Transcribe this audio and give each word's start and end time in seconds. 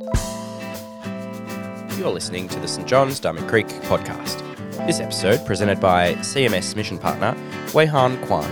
You're 0.00 0.10
listening 2.10 2.46
to 2.50 2.60
the 2.60 2.68
St 2.68 2.86
John's 2.86 3.18
Diamond 3.18 3.48
Creek 3.48 3.66
podcast. 3.66 4.38
This 4.86 5.00
episode 5.00 5.44
presented 5.44 5.80
by 5.80 6.14
CMS 6.14 6.76
mission 6.76 6.98
partner 6.98 7.36
Wei 7.74 7.84
Han 7.86 8.16
Kwan. 8.24 8.44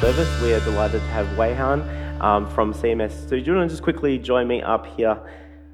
service. 0.00 0.40
We 0.40 0.54
are 0.54 0.60
delighted 0.60 1.00
to 1.00 1.06
have 1.08 1.26
Weihan 1.36 2.20
um, 2.20 2.48
from 2.50 2.72
CMS. 2.72 3.28
So, 3.28 3.30
do 3.30 3.38
you 3.38 3.52
want 3.56 3.68
to 3.68 3.72
just 3.72 3.82
quickly 3.82 4.16
join 4.16 4.46
me 4.46 4.62
up 4.62 4.86
here 4.86 5.20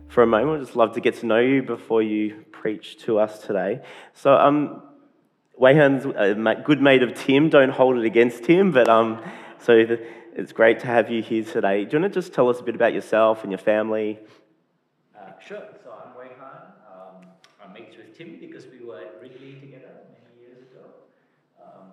for 0.08 0.22
a 0.22 0.26
moment? 0.26 0.62
I'd 0.62 0.64
just 0.64 0.76
love 0.76 0.94
to 0.94 1.02
get 1.02 1.16
to 1.16 1.26
know 1.26 1.40
you 1.40 1.62
before 1.62 2.02
you 2.02 2.42
preach 2.52 2.96
to 3.00 3.18
us 3.18 3.40
today. 3.40 3.82
So, 4.14 4.34
um, 4.34 4.82
Weihan's 5.60 6.04
a 6.04 6.34
good 6.62 6.82
mate 6.82 7.02
of 7.02 7.14
Tim. 7.14 7.48
Don't 7.48 7.70
hold 7.70 7.96
it 7.96 8.04
against 8.04 8.44
him, 8.44 8.72
but 8.72 8.88
um, 8.88 9.22
so 9.58 9.86
the, 9.86 10.06
it's 10.34 10.52
great 10.52 10.80
to 10.80 10.86
have 10.86 11.10
you 11.10 11.22
here 11.22 11.44
today. 11.44 11.86
Do 11.86 11.96
you 11.96 12.02
want 12.02 12.12
to 12.12 12.20
just 12.20 12.34
tell 12.34 12.50
us 12.50 12.60
a 12.60 12.62
bit 12.62 12.74
about 12.74 12.92
yourself 12.92 13.42
and 13.42 13.50
your 13.50 13.58
family? 13.58 14.18
Uh, 15.18 15.30
sure. 15.40 15.62
So 15.82 15.92
I'm 15.92 16.12
Weihan. 16.12 16.60
Um, 16.92 17.26
I'm 17.64 17.72
mates 17.72 17.96
with 17.96 18.16
Tim 18.16 18.36
because 18.38 18.66
we 18.66 18.84
were 18.84 18.98
at 19.00 19.18
Ridley 19.22 19.54
together 19.54 20.04
many 20.12 20.46
years 20.46 20.60
ago. 20.60 20.84
Um, 21.58 21.92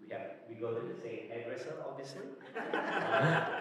we 0.00 0.10
have 0.10 0.30
we 0.48 0.54
go 0.54 0.72
to 0.72 0.80
the 0.80 0.98
same 0.98 1.28
hairdresser, 1.30 1.74
obviously. 1.86 2.22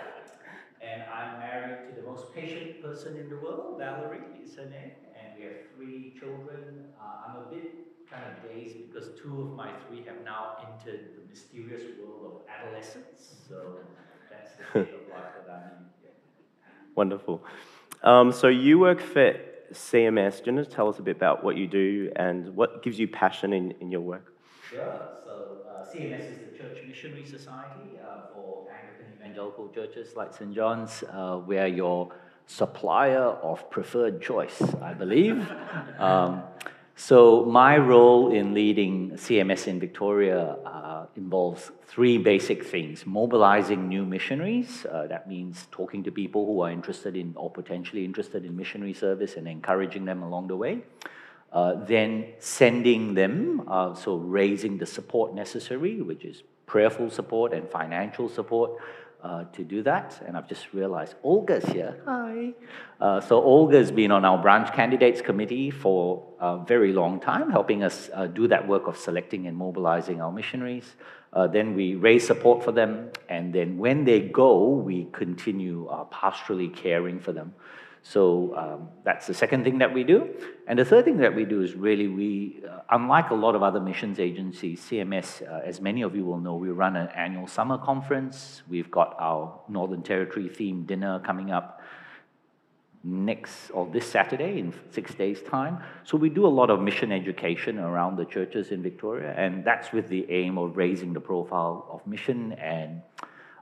And 0.83 1.03
I'm 1.13 1.39
married 1.39 1.89
to 1.89 2.01
the 2.01 2.07
most 2.07 2.33
patient 2.33 2.81
person 2.81 3.15
in 3.15 3.29
the 3.29 3.37
world. 3.37 3.75
Valerie 3.77 4.17
is 4.43 4.55
her 4.55 4.65
name, 4.65 4.91
and 5.13 5.37
we 5.37 5.43
have 5.43 5.53
three 5.75 6.15
children. 6.19 6.87
Uh, 6.99 7.29
I'm 7.29 7.35
a 7.37 7.45
bit 7.53 7.90
kind 8.11 8.23
of 8.25 8.49
days 8.49 8.73
because 8.73 9.09
two 9.19 9.41
of 9.41 9.55
my 9.55 9.69
three 9.87 10.03
have 10.03 10.23
now 10.23 10.57
entered 10.67 11.01
the 11.15 11.29
mysterious 11.29 11.81
world 11.99 12.25
of 12.25 12.41
adolescence. 12.49 13.35
So 13.47 13.77
that's 14.29 14.51
the 14.55 14.63
state 14.69 14.93
of 14.93 15.09
life 15.09 15.23
that 15.47 15.53
I'm 15.53 15.77
in. 15.77 15.85
Yeah. 16.03 16.09
Wonderful. 16.95 17.43
Um, 18.03 18.31
so, 18.31 18.47
you 18.47 18.79
work 18.79 18.99
for 18.99 19.35
CMS. 19.73 20.43
Do 20.43 20.49
you 20.49 20.55
want 20.57 20.69
to 20.69 20.75
tell 20.75 20.89
us 20.89 20.99
a 20.99 21.03
bit 21.03 21.15
about 21.15 21.43
what 21.43 21.55
you 21.55 21.67
do 21.67 22.11
and 22.15 22.55
what 22.55 22.83
gives 22.83 22.99
you 22.99 23.07
passion 23.07 23.53
in, 23.53 23.71
in 23.79 23.91
your 23.91 24.01
work? 24.01 24.33
Sure. 24.69 25.09
So 25.23 25.57
uh, 25.69 25.83
CMS 25.85 26.31
is 26.31 26.37
the 26.39 26.57
Church 26.57 26.79
Missionary 26.87 27.25
Society 27.25 27.99
uh, 28.03 28.33
for 28.33 28.67
Anglican 28.71 29.13
evangelical 29.19 29.69
churches 29.69 30.15
like 30.15 30.33
St. 30.33 30.53
John's. 30.53 31.03
Uh, 31.11 31.39
we're 31.45 31.67
your 31.67 32.11
supplier 32.47 33.23
of 33.23 33.69
preferred 33.69 34.21
choice, 34.21 34.61
I 34.81 34.93
believe. 34.93 35.49
um, 35.99 36.43
so 36.95 37.45
my 37.45 37.77
role 37.77 38.31
in 38.31 38.53
leading 38.53 39.11
CMS 39.11 39.67
in 39.67 39.79
Victoria 39.79 40.57
uh, 40.65 41.05
involves 41.15 41.71
three 41.87 42.17
basic 42.17 42.63
things: 42.65 43.05
mobilizing 43.05 43.87
new 43.87 44.05
missionaries. 44.05 44.85
Uh, 44.85 45.07
that 45.07 45.27
means 45.27 45.67
talking 45.71 46.03
to 46.03 46.11
people 46.11 46.45
who 46.45 46.61
are 46.61 46.71
interested 46.71 47.15
in 47.15 47.33
or 47.35 47.49
potentially 47.49 48.05
interested 48.05 48.45
in 48.45 48.55
missionary 48.55 48.93
service 48.93 49.35
and 49.35 49.47
encouraging 49.47 50.05
them 50.05 50.21
along 50.21 50.47
the 50.47 50.55
way. 50.55 50.81
Uh, 51.51 51.73
then 51.85 52.27
sending 52.39 53.13
them, 53.13 53.63
uh, 53.67 53.93
so 53.93 54.15
raising 54.15 54.77
the 54.77 54.85
support 54.85 55.33
necessary, 55.35 56.01
which 56.01 56.23
is 56.23 56.43
prayerful 56.65 57.09
support 57.09 57.51
and 57.51 57.69
financial 57.69 58.29
support 58.29 58.71
uh, 59.23 59.43
to 59.53 59.63
do 59.63 59.83
that. 59.83 60.21
And 60.25 60.35
I've 60.35 60.47
just 60.47 60.73
realized 60.73 61.15
Olga's 61.23 61.65
here. 61.65 62.01
Hi. 62.05 62.53
Uh, 62.99 63.21
so 63.21 63.41
Olga's 63.41 63.91
been 63.91 64.11
on 64.11 64.25
our 64.25 64.41
branch 64.41 64.73
candidates 64.73 65.21
committee 65.21 65.71
for 65.71 66.23
a 66.39 66.57
very 66.65 66.91
long 66.93 67.19
time, 67.19 67.49
helping 67.51 67.83
us 67.83 68.09
uh, 68.13 68.27
do 68.27 68.47
that 68.47 68.67
work 68.67 68.87
of 68.87 68.97
selecting 68.97 69.47
and 69.47 69.55
mobilizing 69.55 70.21
our 70.21 70.31
missionaries. 70.31 70.95
Uh, 71.33 71.47
then 71.47 71.75
we 71.75 71.95
raise 71.95 72.27
support 72.27 72.61
for 72.63 72.73
them, 72.73 73.09
and 73.29 73.53
then 73.53 73.77
when 73.77 74.03
they 74.03 74.19
go, 74.19 74.69
we 74.69 75.07
continue 75.13 75.87
pastorally 76.11 76.75
caring 76.75 77.19
for 77.19 77.31
them. 77.31 77.53
So 78.03 78.55
um, 78.55 78.89
that's 79.03 79.27
the 79.27 79.33
second 79.33 79.63
thing 79.63 79.77
that 79.77 79.93
we 79.93 80.03
do. 80.03 80.29
And 80.67 80.79
the 80.79 80.85
third 80.85 81.05
thing 81.05 81.17
that 81.17 81.35
we 81.35 81.45
do 81.45 81.61
is 81.61 81.75
really 81.75 82.07
we, 82.07 82.63
uh, 82.67 82.79
unlike 82.89 83.29
a 83.29 83.35
lot 83.35 83.55
of 83.55 83.61
other 83.61 83.79
missions 83.79 84.19
agencies, 84.19 84.81
CMS, 84.81 85.47
uh, 85.47 85.61
as 85.63 85.79
many 85.79 86.01
of 86.01 86.15
you 86.15 86.25
will 86.25 86.39
know, 86.39 86.55
we 86.55 86.69
run 86.69 86.95
an 86.95 87.09
annual 87.09 87.45
summer 87.45 87.77
conference. 87.77 88.63
We've 88.67 88.89
got 88.89 89.15
our 89.19 89.59
Northern 89.69 90.01
Territory 90.01 90.49
themed 90.49 90.87
dinner 90.87 91.19
coming 91.19 91.51
up 91.51 91.81
next 93.03 93.71
or 93.71 93.87
this 93.91 94.09
Saturday 94.09 94.59
in 94.59 94.73
six 94.91 95.13
days' 95.13 95.41
time. 95.43 95.79
So 96.03 96.17
we 96.17 96.29
do 96.29 96.45
a 96.45 96.49
lot 96.49 96.69
of 96.69 96.79
mission 96.79 97.11
education 97.11 97.79
around 97.79 98.17
the 98.17 98.25
churches 98.25 98.71
in 98.71 98.81
Victoria, 98.81 99.33
and 99.35 99.63
that's 99.63 99.91
with 99.91 100.07
the 100.07 100.29
aim 100.29 100.57
of 100.57 100.77
raising 100.77 101.13
the 101.13 101.19
profile 101.19 101.87
of 101.91 102.05
mission 102.05 102.53
and 102.53 103.01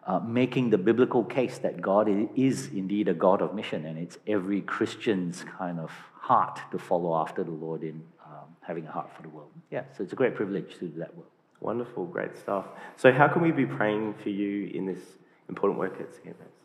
uh, 0.09 0.19
making 0.19 0.71
the 0.71 0.77
biblical 0.77 1.23
case 1.23 1.59
that 1.59 1.79
God 1.79 2.09
is 2.35 2.67
indeed 2.73 3.07
a 3.07 3.13
God 3.13 3.43
of 3.43 3.53
mission, 3.53 3.85
and 3.85 3.95
it's 3.95 4.17
every 4.25 4.61
Christian's 4.61 5.45
kind 5.57 5.79
of 5.79 5.91
heart 6.15 6.59
to 6.71 6.79
follow 6.79 7.15
after 7.15 7.43
the 7.43 7.51
Lord 7.51 7.83
in 7.83 8.01
um, 8.25 8.47
having 8.61 8.87
a 8.87 8.91
heart 8.91 9.15
for 9.15 9.21
the 9.21 9.29
world. 9.29 9.51
Yeah, 9.69 9.83
so 9.95 10.03
it's 10.03 10.11
a 10.11 10.15
great 10.15 10.33
privilege 10.33 10.79
to 10.79 10.87
do 10.87 10.99
that 10.99 11.15
work. 11.15 11.29
Wonderful, 11.59 12.05
great 12.05 12.35
stuff. 12.35 12.65
So, 12.97 13.11
how 13.11 13.27
can 13.27 13.43
we 13.43 13.51
be 13.51 13.67
praying 13.67 14.15
for 14.23 14.29
you 14.29 14.71
in 14.73 14.87
this 14.87 15.01
important 15.47 15.79
work 15.79 15.99
at 15.99 16.11
CMS? 16.11 16.55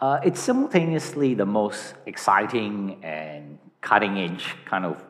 Uh, 0.00 0.20
it's 0.24 0.40
simultaneously 0.40 1.34
the 1.34 1.46
most 1.46 1.94
exciting 2.06 3.00
and 3.02 3.58
cutting 3.80 4.16
edge 4.16 4.54
kind 4.64 4.84
of 4.84 5.02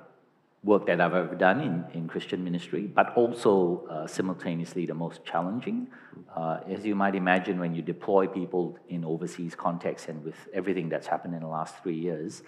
work 0.63 0.87
that 0.87 1.01
I've 1.01 1.15
ever 1.15 1.35
done 1.35 1.61
in, 1.61 1.85
in 1.95 2.07
Christian 2.07 2.45
ministry, 2.45 2.83
but 2.87 3.15
also 3.17 3.87
uh, 3.89 4.07
simultaneously 4.07 4.85
the 4.85 4.95
most 4.95 5.25
challenging. 5.25 5.89
Uh, 6.37 6.61
as 6.69 6.85
you 6.85 6.95
might 6.95 7.15
imagine, 7.15 7.59
when 7.59 7.75
you 7.75 7.81
deploy 7.81 8.27
people 8.27 8.79
in 8.89 9.05
overseas 9.05 9.55
contexts 9.55 10.09
and 10.09 10.23
with 10.23 10.37
everything 10.53 10.89
that's 10.89 11.07
happened 11.07 11.35
in 11.35 11.41
the 11.41 11.49
last 11.49 11.83
three 11.83 11.99
years, 11.99 12.43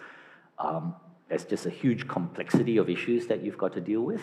um, 0.59 0.95
there's 1.28 1.47
just 1.47 1.65
a 1.65 1.71
huge 1.71 2.06
complexity 2.06 2.77
of 2.77 2.91
issues 2.91 3.27
that 3.28 3.43
you've 3.43 3.56
got 3.56 3.73
to 3.73 3.81
deal 3.81 4.03
with. 4.03 4.21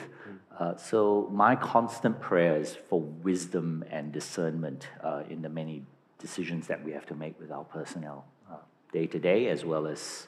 Uh, 0.60 0.76
so, 0.76 1.28
my 1.32 1.56
constant 1.56 2.20
prayers 2.22 2.78
for 2.90 3.02
wisdom 3.02 3.84
and 3.90 4.12
discernment 4.12 4.88
uh, 5.04 5.24
in 5.30 5.42
the 5.42 5.50
many 5.50 5.82
decisions 6.20 6.68
that 6.68 6.84
we 6.84 6.92
have 6.92 7.08
to 7.08 7.16
make 7.16 7.40
with 7.40 7.50
our 7.50 7.64
personnel 7.64 8.26
uh, 8.52 8.58
day 8.94 9.08
to 9.08 9.18
day, 9.18 9.48
as 9.48 9.66
well 9.66 9.88
as 9.88 10.28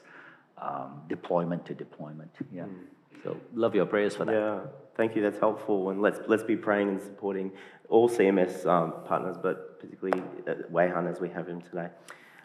um, 0.58 1.02
deployment 1.08 1.64
to 1.66 1.74
deployment. 1.74 2.30
Yeah. 2.50 2.62
Mm. 2.62 2.86
So 3.22 3.36
love 3.54 3.74
your 3.74 3.86
prayers 3.86 4.16
for 4.16 4.24
that. 4.24 4.32
Yeah, 4.32 4.60
thank 4.96 5.14
you. 5.14 5.22
That's 5.22 5.38
helpful. 5.38 5.90
And 5.90 6.00
let's 6.00 6.20
let's 6.26 6.42
be 6.42 6.56
praying 6.56 6.88
and 6.88 7.00
supporting 7.00 7.52
all 7.88 8.08
CMS 8.08 8.66
um, 8.66 8.94
partners, 9.06 9.36
but 9.40 9.80
particularly 9.80 10.22
uh, 10.48 10.54
Weihan 10.72 11.10
as 11.10 11.20
we 11.20 11.28
have 11.30 11.46
him 11.46 11.60
today. 11.62 11.88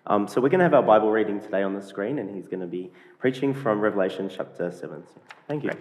Um, 0.05 0.27
so 0.27 0.39
we're 0.39 0.49
going 0.49 0.59
to 0.59 0.65
have 0.65 0.73
our 0.73 0.83
Bible 0.83 1.11
reading 1.11 1.41
today 1.41 1.63
on 1.63 1.73
the 1.73 1.81
screen, 1.81 2.19
and 2.19 2.33
he's 2.33 2.47
going 2.47 2.61
to 2.61 2.67
be 2.67 2.91
preaching 3.19 3.53
from 3.53 3.81
Revelation 3.81 4.29
chapter 4.29 4.71
seven. 4.71 5.03
So 5.13 5.19
thank 5.47 5.63
you. 5.63 5.71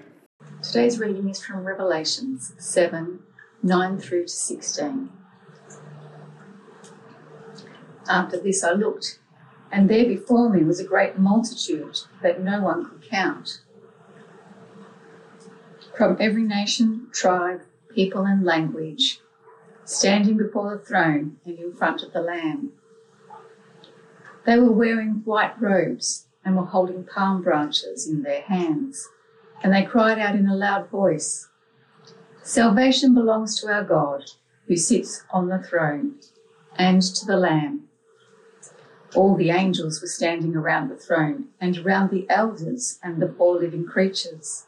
Today's 0.62 0.98
reading 0.98 1.28
is 1.28 1.44
from 1.44 1.64
Revelations 1.64 2.52
seven, 2.58 3.20
nine 3.62 3.98
through 3.98 4.24
to 4.24 4.28
sixteen. 4.28 5.10
After 8.08 8.38
this, 8.38 8.62
I 8.62 8.72
looked, 8.72 9.18
and 9.70 9.90
there 9.90 10.06
before 10.06 10.48
me 10.48 10.62
was 10.62 10.80
a 10.80 10.84
great 10.84 11.18
multitude 11.18 11.98
that 12.22 12.42
no 12.42 12.62
one 12.62 12.88
could 12.88 13.02
count 13.02 13.60
from 15.96 16.16
every 16.20 16.42
nation, 16.42 17.08
tribe, 17.12 17.62
people, 17.94 18.24
and 18.24 18.44
language, 18.44 19.20
standing 19.84 20.36
before 20.36 20.76
the 20.76 20.84
throne 20.84 21.38
and 21.44 21.58
in 21.58 21.72
front 21.72 22.02
of 22.02 22.12
the 22.12 22.20
Lamb. 22.20 22.72
They 24.44 24.58
were 24.58 24.72
wearing 24.72 25.22
white 25.24 25.60
robes 25.60 26.26
and 26.44 26.56
were 26.56 26.66
holding 26.66 27.04
palm 27.04 27.42
branches 27.42 28.06
in 28.06 28.22
their 28.22 28.42
hands, 28.42 29.08
and 29.62 29.72
they 29.72 29.82
cried 29.82 30.18
out 30.18 30.34
in 30.34 30.48
a 30.48 30.54
loud 30.54 30.88
voice 30.90 31.48
Salvation 32.42 33.12
belongs 33.12 33.60
to 33.60 33.66
our 33.66 33.82
God, 33.82 34.22
who 34.68 34.76
sits 34.76 35.24
on 35.32 35.48
the 35.48 35.58
throne, 35.58 36.14
and 36.76 37.02
to 37.02 37.26
the 37.26 37.36
Lamb. 37.36 37.88
All 39.16 39.34
the 39.34 39.50
angels 39.50 40.00
were 40.00 40.06
standing 40.06 40.54
around 40.54 40.88
the 40.88 40.96
throne 40.96 41.46
and 41.60 41.76
around 41.78 42.10
the 42.10 42.24
elders 42.30 43.00
and 43.02 43.20
the 43.20 43.32
four 43.32 43.58
living 43.58 43.84
creatures. 43.84 44.65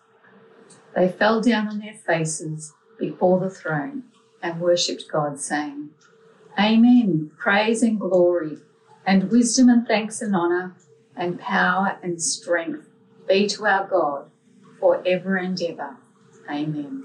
They 0.95 1.09
fell 1.09 1.41
down 1.41 1.69
on 1.69 1.79
their 1.81 1.95
faces 1.95 2.73
before 2.99 3.41
the 3.41 3.51
throne 3.51 4.05
and 4.43 4.61
worshipped 4.61 5.05
God, 5.11 5.41
saying, 5.41 5.91
Amen, 6.59 7.31
praise 7.39 7.83
and 7.83 8.01
glory, 8.01 8.59
and 9.07 9.31
wisdom 9.31 9.69
and 9.69 9.87
thanks 9.87 10.21
and 10.21 10.35
honour, 10.35 10.75
and 11.17 11.39
power 11.39 11.99
and 12.03 12.21
strength 12.23 12.89
be 13.27 13.47
to 13.49 13.67
our 13.67 13.87
God 13.87 14.31
for 14.81 15.03
ever 15.07 15.37
and 15.37 15.61
ever. 15.63 15.97
Amen. 16.51 17.05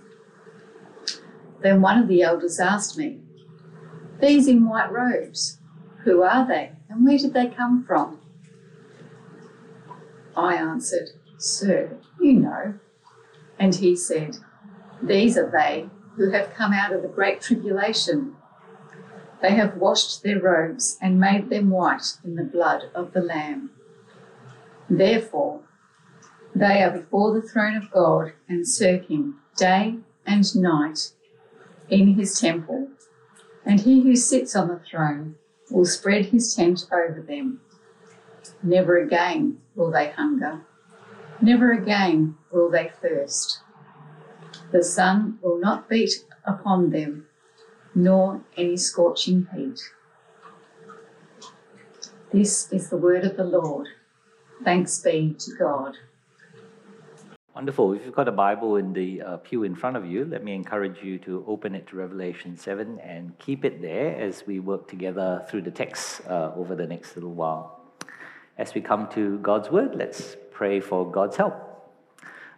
Then 1.62 1.82
one 1.82 1.98
of 1.98 2.08
the 2.08 2.22
elders 2.22 2.60
asked 2.60 2.98
me, 2.98 3.20
These 4.20 4.48
in 4.48 4.68
white 4.68 4.92
robes, 4.92 5.60
who 6.04 6.24
are 6.24 6.48
they, 6.48 6.72
and 6.90 7.06
where 7.06 7.18
did 7.18 7.34
they 7.34 7.48
come 7.48 7.84
from? 7.84 8.20
I 10.36 10.56
answered, 10.56 11.10
Sir, 11.38 11.98
you 12.20 12.34
know. 12.34 12.74
And 13.60 13.76
he 13.76 13.96
said, 13.96 14.38
These 15.02 15.38
are 15.38 15.50
they 15.50 15.90
who 16.16 16.32
have 16.32 16.54
come 16.54 16.74
out 16.74 16.94
of 16.94 17.02
the 17.02 17.08
great 17.08 17.42
tribulation. 17.42 18.36
They 19.42 19.52
have 19.52 19.78
washed 19.78 20.24
their 20.24 20.40
robes 20.40 20.98
and 21.02 21.20
made 21.20 21.50
them 21.50 21.70
white 21.70 22.18
in 22.24 22.36
the 22.36 22.44
blood 22.44 22.84
of 22.96 23.14
the 23.14 23.22
Lamb. 23.22 23.72
Therefore, 24.90 25.62
they 26.56 26.84
are 26.84 26.92
before 26.92 27.34
the 27.34 27.48
throne 27.48 27.76
of 27.76 27.92
God 27.92 28.34
and 28.48 28.68
serve 28.68 29.08
him 29.08 29.40
day 29.58 29.98
and 30.26 30.56
night 30.56 31.12
in 31.90 32.14
his 32.14 32.40
temple. 32.40 32.90
And 33.66 33.82
he 33.82 34.02
who 34.02 34.16
sits 34.16 34.56
on 34.56 34.68
the 34.68 34.80
throne 34.80 35.36
will 35.72 35.86
spread 35.86 36.28
his 36.28 36.56
tent 36.56 36.86
over 36.92 37.22
them. 37.22 37.62
Never 38.62 38.98
again 38.98 39.60
will 39.76 39.92
they 39.92 40.10
hunger, 40.10 40.62
never 41.42 41.72
again 41.72 42.36
will 42.52 42.70
they 42.70 42.92
thirst. 43.02 43.60
The 44.72 44.84
sun 44.84 45.40
will 45.42 45.60
not 45.60 45.90
beat 45.90 46.26
upon 46.46 46.90
them, 46.90 47.28
nor 47.94 48.42
any 48.58 48.78
scorching 48.78 49.48
heat. 49.56 49.80
This 52.32 52.72
is 52.72 52.90
the 52.90 52.98
word 52.98 53.26
of 53.26 53.38
the 53.38 53.44
Lord. 53.44 53.88
Thanks 54.64 55.00
be 55.00 55.36
to 55.38 55.56
God. 55.60 55.96
Wonderful. 57.56 57.94
If 57.94 58.04
you've 58.04 58.16
got 58.16 58.28
a 58.28 58.32
Bible 58.32 58.78
in 58.78 58.94
the 58.94 59.22
uh, 59.22 59.38
pew 59.38 59.62
in 59.62 59.76
front 59.76 59.96
of 59.96 60.08
you, 60.08 60.26
let 60.26 60.44
me 60.44 60.56
encourage 60.56 61.04
you 61.04 61.20
to 61.20 61.46
open 61.48 61.76
it 61.76 61.86
to 61.88 61.96
Revelation 61.96 62.58
7 62.58 63.00
and 63.00 63.38
keep 63.38 63.64
it 63.64 63.80
there 63.80 64.20
as 64.20 64.48
we 64.48 64.60
work 64.60 64.88
together 64.88 65.46
through 65.48 65.62
the 65.62 65.70
text 65.70 66.22
uh, 66.28 66.52
over 66.56 66.76
the 66.76 66.88
next 66.88 67.16
little 67.16 67.34
while. 67.34 67.80
As 68.58 68.74
we 68.74 68.82
come 68.82 69.08
to 69.10 69.38
God's 69.38 69.70
Word, 69.70 69.94
let's 69.94 70.36
pray 70.54 70.80
for 70.80 71.10
God's 71.10 71.38
help. 71.38 71.56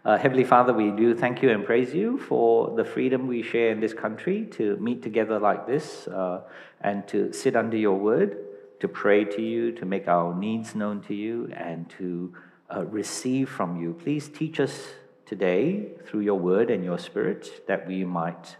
Uh, 0.04 0.16
Heavenly 0.16 0.44
Father, 0.44 0.72
we 0.72 0.90
do 0.90 1.14
thank 1.14 1.42
you 1.42 1.50
and 1.50 1.64
praise 1.64 1.92
you 1.92 2.18
for 2.18 2.76
the 2.76 2.84
freedom 2.84 3.26
we 3.26 3.42
share 3.42 3.70
in 3.72 3.80
this 3.80 3.92
country 3.92 4.46
to 4.52 4.76
meet 4.76 5.02
together 5.02 5.40
like 5.40 5.66
this 5.66 6.06
uh, 6.08 6.42
and 6.80 7.08
to 7.08 7.32
sit 7.32 7.56
under 7.56 7.76
your 7.76 7.96
Word, 7.96 8.38
to 8.80 8.86
pray 8.86 9.24
to 9.24 9.42
you, 9.42 9.72
to 9.72 9.84
make 9.84 10.06
our 10.06 10.34
needs 10.34 10.74
known 10.74 11.00
to 11.02 11.14
you, 11.14 11.50
and 11.56 11.90
to 11.98 12.32
uh, 12.74 12.84
receive 12.84 13.48
from 13.48 13.80
you. 13.80 13.94
Please 13.94 14.28
teach 14.28 14.60
us 14.60 14.92
today 15.24 15.88
through 16.06 16.20
your 16.20 16.38
word 16.38 16.70
and 16.70 16.84
your 16.84 16.98
spirit 16.98 17.66
that 17.66 17.86
we 17.86 18.04
might 18.04 18.56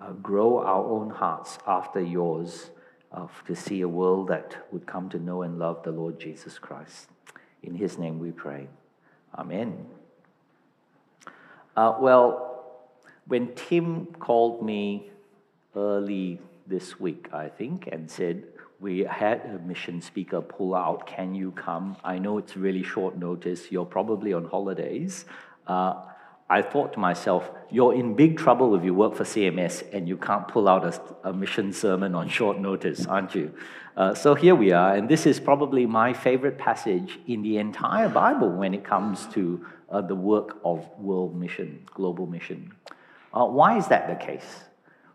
uh, 0.00 0.12
grow 0.12 0.58
our 0.58 0.84
own 0.84 1.10
hearts 1.10 1.58
after 1.66 2.00
yours 2.00 2.70
uh, 3.12 3.26
to 3.46 3.54
see 3.54 3.80
a 3.80 3.88
world 3.88 4.28
that 4.28 4.66
would 4.72 4.86
come 4.86 5.08
to 5.08 5.18
know 5.18 5.42
and 5.42 5.58
love 5.58 5.82
the 5.82 5.90
Lord 5.90 6.18
Jesus 6.20 6.58
Christ. 6.58 7.08
In 7.66 7.74
his 7.74 7.98
name 7.98 8.18
we 8.18 8.30
pray. 8.30 8.68
Amen. 9.36 9.86
Uh, 11.76 11.96
well, 11.98 12.62
when 13.26 13.54
Tim 13.54 14.06
called 14.06 14.64
me 14.64 15.10
early 15.74 16.38
this 16.66 17.00
week, 17.00 17.28
I 17.32 17.48
think, 17.48 17.88
and 17.90 18.10
said, 18.10 18.44
we 18.80 19.00
had 19.00 19.40
a 19.46 19.58
mission 19.66 20.02
speaker 20.02 20.40
pull 20.40 20.74
out. 20.74 21.06
Can 21.06 21.34
you 21.34 21.52
come? 21.52 21.96
I 22.04 22.18
know 22.18 22.38
it's 22.38 22.56
really 22.56 22.82
short 22.82 23.16
notice. 23.16 23.72
You're 23.72 23.86
probably 23.86 24.32
on 24.34 24.44
holidays. 24.44 25.24
Uh, 25.66 26.02
I 26.54 26.62
thought 26.62 26.92
to 26.92 27.00
myself, 27.00 27.50
you're 27.68 27.94
in 27.94 28.14
big 28.14 28.38
trouble 28.38 28.76
if 28.76 28.84
you 28.84 28.94
work 28.94 29.16
for 29.16 29.24
CMS 29.24 29.82
and 29.92 30.08
you 30.08 30.16
can't 30.16 30.46
pull 30.46 30.68
out 30.68 30.84
a, 30.84 31.28
a 31.30 31.32
mission 31.32 31.72
sermon 31.72 32.14
on 32.14 32.28
short 32.28 32.60
notice, 32.60 33.06
aren't 33.06 33.34
you? 33.34 33.52
Uh, 33.96 34.14
so 34.14 34.36
here 34.36 34.54
we 34.54 34.70
are, 34.70 34.94
and 34.94 35.08
this 35.08 35.26
is 35.26 35.40
probably 35.40 35.84
my 35.84 36.12
favorite 36.12 36.56
passage 36.56 37.18
in 37.26 37.42
the 37.42 37.58
entire 37.58 38.08
Bible 38.08 38.50
when 38.50 38.72
it 38.72 38.84
comes 38.84 39.26
to 39.34 39.66
uh, 39.90 40.00
the 40.00 40.14
work 40.14 40.60
of 40.64 40.88
world 40.96 41.34
mission, 41.34 41.84
global 41.86 42.26
mission. 42.26 42.70
Uh, 43.32 43.46
why 43.46 43.76
is 43.76 43.88
that 43.88 44.06
the 44.06 44.24
case? 44.24 44.60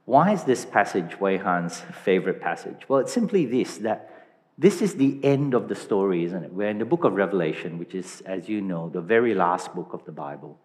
Why 0.03 0.33
is 0.33 0.43
this 0.43 0.65
passage 0.65 1.21
Wei 1.21 1.37
Han's 1.37 1.79
favorite 2.03 2.41
passage? 2.41 2.81
Well, 2.89 2.99
it's 2.99 3.13
simply 3.13 3.45
this 3.45 3.77
that 3.77 4.13
this 4.57 4.81
is 4.81 4.95
the 4.95 5.17
end 5.23 5.53
of 5.53 5.69
the 5.69 5.75
story, 5.75 6.25
isn't 6.25 6.43
it? 6.43 6.51
We're 6.51 6.67
in 6.67 6.79
the 6.79 6.91
book 6.93 7.05
of 7.05 7.13
Revelation, 7.13 7.79
which 7.79 7.95
is, 7.95 8.21
as 8.25 8.49
you 8.49 8.59
know, 8.59 8.89
the 8.89 8.99
very 8.99 9.33
last 9.33 9.73
book 9.73 9.93
of 9.93 10.03
the 10.03 10.11
Bible. 10.11 10.59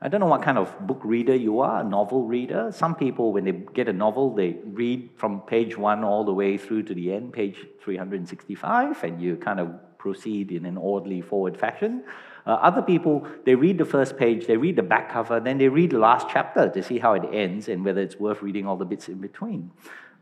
I 0.00 0.06
don't 0.06 0.20
know 0.20 0.26
what 0.26 0.42
kind 0.42 0.58
of 0.58 0.86
book 0.86 1.00
reader 1.02 1.34
you 1.34 1.58
are, 1.58 1.80
a 1.80 1.84
novel 1.84 2.24
reader. 2.24 2.70
Some 2.70 2.94
people, 2.94 3.32
when 3.32 3.44
they 3.44 3.52
get 3.52 3.88
a 3.88 3.92
novel, 3.92 4.32
they 4.32 4.56
read 4.64 5.10
from 5.16 5.40
page 5.40 5.76
one 5.76 6.04
all 6.04 6.24
the 6.24 6.32
way 6.32 6.56
through 6.56 6.84
to 6.84 6.94
the 6.94 7.12
end, 7.12 7.32
page 7.32 7.66
365, 7.82 9.02
and 9.02 9.20
you 9.20 9.36
kind 9.36 9.58
of 9.58 9.98
proceed 9.98 10.52
in 10.52 10.66
an 10.66 10.76
orderly 10.76 11.20
forward 11.20 11.56
fashion. 11.56 12.04
Uh, 12.46 12.52
other 12.52 12.80
people, 12.80 13.26
they 13.44 13.56
read 13.56 13.76
the 13.76 13.84
first 13.84 14.16
page, 14.16 14.46
they 14.46 14.56
read 14.56 14.76
the 14.76 14.82
back 14.82 15.10
cover, 15.10 15.40
then 15.40 15.58
they 15.58 15.68
read 15.68 15.90
the 15.90 15.98
last 15.98 16.28
chapter 16.30 16.68
to 16.70 16.80
see 16.80 16.98
how 16.98 17.14
it 17.14 17.24
ends 17.32 17.68
and 17.68 17.84
whether 17.84 18.00
it's 18.00 18.16
worth 18.20 18.40
reading 18.40 18.66
all 18.66 18.76
the 18.76 18.84
bits 18.84 19.08
in 19.08 19.18
between. 19.18 19.70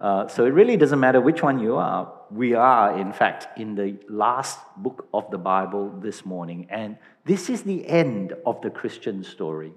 Uh, 0.01 0.29
so 0.29 0.45
it 0.45 0.51
really 0.51 0.77
doesn't 0.77 1.01
matter 1.01 1.21
which 1.21 1.43
one 1.43 1.59
you 1.59 1.77
are. 1.77 2.13
We 2.31 2.55
are, 2.55 2.99
in 2.99 3.13
fact, 3.13 3.59
in 3.59 3.75
the 3.75 3.97
last 4.09 4.59
book 4.77 5.09
of 5.15 5.31
the 5.31 5.39
Bible 5.39 5.91
this 6.01 6.27
morning. 6.27 6.67
And 6.71 6.99
this 7.25 7.49
is 7.49 7.63
the 7.63 7.87
end 7.87 8.35
of 8.45 8.61
the 8.61 8.71
Christian 8.71 9.25
story. 9.25 9.73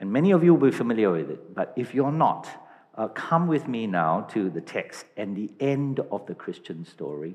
And 0.00 0.12
many 0.12 0.32
of 0.32 0.42
you 0.42 0.54
will 0.54 0.70
be 0.70 0.76
familiar 0.76 1.10
with 1.10 1.30
it. 1.30 1.54
But 1.54 1.72
if 1.76 1.94
you're 1.94 2.12
not, 2.12 2.48
uh, 2.96 3.08
come 3.08 3.46
with 3.46 3.68
me 3.68 3.86
now 3.86 4.22
to 4.32 4.50
the 4.50 4.60
text 4.60 5.06
and 5.16 5.36
the 5.36 5.52
end 5.60 6.00
of 6.10 6.26
the 6.26 6.34
Christian 6.34 6.84
story. 6.84 7.34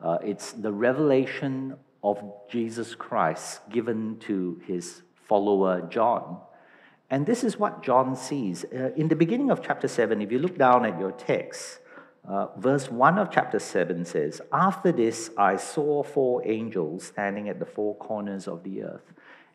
Uh, 0.00 0.18
it's 0.22 0.52
the 0.52 0.72
revelation 0.72 1.76
of 2.02 2.22
Jesus 2.50 2.94
Christ 2.94 3.68
given 3.68 4.18
to 4.20 4.60
his 4.66 5.02
follower 5.26 5.82
John. 5.82 6.38
And 7.10 7.26
this 7.26 7.42
is 7.42 7.58
what 7.58 7.82
John 7.82 8.14
sees. 8.14 8.64
Uh, 8.64 8.92
in 8.96 9.08
the 9.08 9.16
beginning 9.16 9.50
of 9.50 9.62
chapter 9.62 9.88
7, 9.88 10.22
if 10.22 10.30
you 10.30 10.38
look 10.38 10.56
down 10.56 10.86
at 10.86 10.98
your 10.98 11.10
text, 11.10 11.80
uh, 12.26 12.46
verse 12.56 12.88
1 12.88 13.18
of 13.18 13.30
chapter 13.32 13.58
7 13.58 14.04
says, 14.04 14.40
After 14.52 14.92
this 14.92 15.30
I 15.36 15.56
saw 15.56 16.04
four 16.04 16.46
angels 16.46 17.04
standing 17.04 17.48
at 17.48 17.58
the 17.58 17.66
four 17.66 17.96
corners 17.96 18.46
of 18.46 18.62
the 18.62 18.84
earth. 18.84 19.12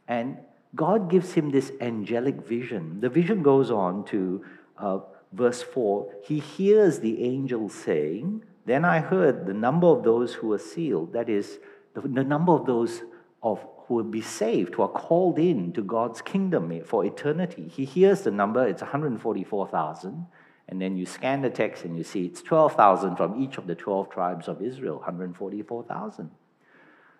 And 0.07 0.38
God 0.75 1.10
gives 1.10 1.34
him 1.34 1.52
this 1.52 1.72
angelic 1.80 2.46
vision. 2.46 3.00
The 3.00 3.10
vision 3.10 3.42
goes 3.42 3.72
on 3.72 4.04
to 4.06 4.44
uh, 4.78 5.00
verse 5.31 5.63
4. 5.63 6.12
He 6.25 6.40
hears 6.40 7.00
the 7.00 7.24
angel 7.24 7.69
saying, 7.69 8.44
Then 8.66 8.84
I 8.84 9.00
heard 9.00 9.46
the 9.46 9.54
number 9.54 9.88
of 9.88 10.04
those 10.04 10.34
who 10.34 10.48
were 10.48 10.60
sealed, 10.60 11.13
that 11.13 11.30
is, 11.30 11.60
the, 11.94 12.02
the 12.02 12.24
number 12.25 12.52
of 12.52 12.66
those 12.66 13.02
of 13.42 13.66
who 13.88 13.96
will 13.96 14.04
be 14.04 14.22
saved, 14.22 14.76
who 14.76 14.82
are 14.82 14.88
called 14.88 15.38
in 15.38 15.72
to 15.74 15.82
God's 15.82 16.22
kingdom 16.22 16.82
for 16.86 17.06
eternity. 17.06 17.68
He 17.68 17.86
hears 17.86 18.22
the 18.22 18.32
number, 18.32 18.68
it's 18.68 18.82
144,000. 18.82 20.26
And 20.68 20.82
then 20.82 20.98
you 20.98 21.06
scan 21.06 21.42
the 21.42 21.50
text 21.50 21.86
and 21.86 21.95
you 21.95 22.04
see 22.04 22.26
it's 22.26 22.42
12,000 22.42 23.16
from 23.16 23.40
each 23.42 23.57
of 23.57 23.68
the 23.68 23.76
12 23.76 24.09
tribes 24.09 24.48
of 24.48 24.62
Israel, 24.62 24.98
144,000. 24.98 26.31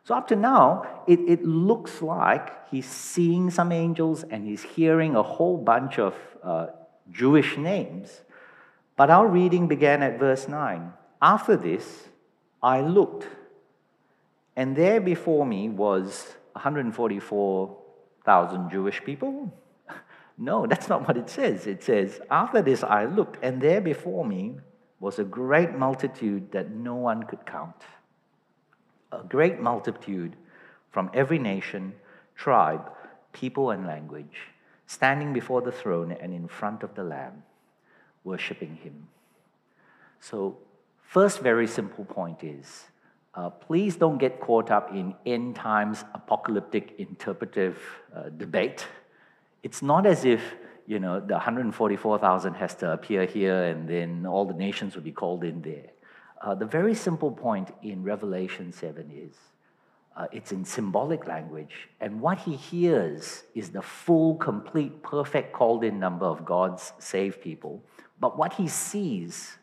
So 0.04 0.16
up 0.16 0.28
to 0.30 0.36
now, 0.36 1.04
it, 1.08 1.20
it 1.28 1.44
looks 1.44 2.02
like 2.02 2.70
he's 2.70 2.88
seeing 2.88 3.52
some 3.52 3.72
angels 3.72 4.24
and 4.24 4.46
he's 4.46 4.64
hearing 4.64 5.16
a 5.16 5.24
whole 5.24 5.58
bunch 5.58 6.00
of 6.00 6.16
uh, 6.44 6.68
Jewish 7.12 7.58
names. 7.58 8.22
But 8.96 9.10
our 9.10 9.28
reading 9.28 9.68
began 9.68 10.02
at 10.02 10.18
verse 10.18 10.48
9. 10.48 10.94
After 11.22 11.56
this, 11.56 12.08
I 12.64 12.82
looked 12.82 13.28
and 14.56 14.76
there 14.76 15.02
before 15.02 15.46
me 15.46 15.70
was 15.70 16.36
144,000 16.56 18.70
Jewish 18.70 19.04
people. 19.04 19.52
No, 20.38 20.68
that's 20.68 20.90
not 20.90 21.08
what 21.08 21.16
it 21.16 21.30
says. 21.30 21.66
It 21.66 21.82
says, 21.82 22.20
After 22.30 22.62
this 22.62 22.84
I 22.84 23.06
looked, 23.06 23.42
and 23.42 23.62
there 23.62 23.80
before 23.80 24.26
me 24.26 24.58
was 25.00 25.18
a 25.18 25.24
great 25.24 25.78
multitude 25.78 26.52
that 26.52 26.72
no 26.72 26.96
one 26.96 27.24
could 27.24 27.46
count. 27.46 27.84
A 29.14 29.24
great 29.24 29.62
multitude 29.62 30.36
from 30.92 31.10
every 31.14 31.40
nation, 31.40 31.94
tribe, 32.36 32.92
people, 33.32 33.72
and 33.72 33.88
language, 33.88 34.50
standing 34.88 35.32
before 35.32 35.62
the 35.62 35.72
throne 35.72 36.12
and 36.12 36.34
in 36.34 36.50
front 36.50 36.84
of 36.84 36.96
the 36.96 37.04
Lamb, 37.06 37.44
worshiping 38.26 38.76
him. 38.76 39.08
So, 40.20 40.58
first 41.02 41.40
very 41.40 41.68
simple 41.68 42.04
point 42.04 42.44
is 42.44 42.88
uh, 43.36 43.50
please 43.50 43.96
don't 43.98 44.18
get 44.18 44.40
caught 44.40 44.72
up 44.72 44.92
in 44.92 45.14
end 45.26 45.56
times 45.56 46.06
apocalyptic 46.14 46.96
interpretive 46.98 47.78
uh, 48.16 48.30
debate. 48.30 48.86
It's 49.64 49.82
not 49.82 50.06
as 50.06 50.26
if 50.26 50.42
you 50.88 51.00
know 51.00 51.20
the 51.20 51.34
144,000 51.34 52.54
has 52.54 52.76
to 52.76 52.92
appear 52.92 53.26
here 53.26 53.64
and 53.66 53.88
then 53.88 54.26
all 54.26 54.46
the 54.46 54.54
nations 54.54 54.96
will 54.96 55.04
be 55.04 55.12
called 55.12 55.44
in 55.44 55.62
there. 55.62 55.90
Uh, 56.42 56.54
the 56.54 56.66
very 56.66 56.94
simple 56.94 57.32
point 57.32 57.72
in 57.82 58.04
Revelation 58.04 58.72
7 58.72 59.12
is 59.12 59.36
uh, 60.16 60.28
it's 60.32 60.54
in 60.54 60.64
symbolic 60.64 61.28
language, 61.28 61.90
and 62.00 62.22
what 62.22 62.40
he 62.40 62.56
hears 62.56 63.44
is 63.54 63.72
the 63.72 63.82
full, 63.82 64.36
complete, 64.36 65.04
perfect 65.04 65.52
called 65.52 65.84
in 65.84 66.00
number 66.00 66.26
of 66.26 66.46
God's 66.46 66.94
saved 67.00 67.42
people. 67.42 67.84
But 68.20 68.38
what 68.38 68.54
he 68.54 68.70
sees 68.70 69.58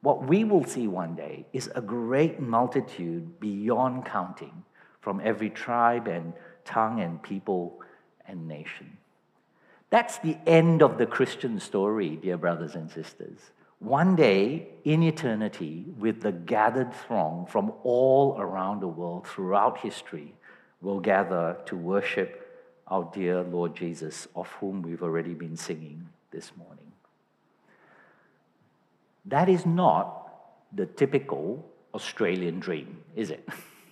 what 0.00 0.24
we 0.24 0.44
will 0.44 0.64
see 0.64 0.86
one 0.86 1.14
day 1.14 1.46
is 1.52 1.70
a 1.74 1.80
great 1.80 2.40
multitude 2.40 3.40
beyond 3.40 4.04
counting 4.04 4.64
from 5.00 5.20
every 5.24 5.50
tribe 5.50 6.06
and 6.06 6.32
tongue 6.64 7.00
and 7.00 7.22
people 7.22 7.80
and 8.26 8.46
nation. 8.46 8.96
That's 9.90 10.18
the 10.18 10.36
end 10.46 10.82
of 10.82 10.98
the 10.98 11.06
Christian 11.06 11.58
story, 11.58 12.16
dear 12.16 12.36
brothers 12.36 12.74
and 12.74 12.90
sisters. 12.90 13.38
One 13.80 14.16
day 14.16 14.68
in 14.84 15.02
eternity, 15.02 15.86
with 15.98 16.20
the 16.20 16.32
gathered 16.32 16.92
throng 16.92 17.46
from 17.46 17.72
all 17.84 18.36
around 18.38 18.80
the 18.80 18.88
world 18.88 19.26
throughout 19.26 19.78
history, 19.78 20.34
will 20.80 21.00
gather 21.00 21.56
to 21.66 21.76
worship 21.76 22.44
our 22.88 23.08
dear 23.14 23.42
Lord 23.42 23.74
Jesus, 23.74 24.28
of 24.34 24.48
whom 24.60 24.82
we've 24.82 25.02
already 25.02 25.34
been 25.34 25.56
singing 25.56 26.08
this 26.30 26.52
morning. 26.56 26.87
That 29.28 29.48
is 29.48 29.66
not 29.66 30.06
the 30.72 30.86
typical 30.86 31.64
Australian 31.94 32.60
dream, 32.60 33.02
is 33.14 33.30
it? 33.30 33.46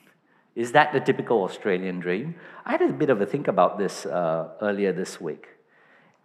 is 0.54 0.72
that 0.72 0.92
the 0.92 1.00
typical 1.00 1.44
Australian 1.44 2.00
dream? 2.00 2.34
I 2.64 2.72
had 2.72 2.82
a 2.82 2.92
bit 2.92 3.10
of 3.10 3.20
a 3.20 3.26
think 3.26 3.48
about 3.48 3.78
this 3.78 4.06
uh, 4.06 4.48
earlier 4.60 4.92
this 4.92 5.20
week. 5.20 5.48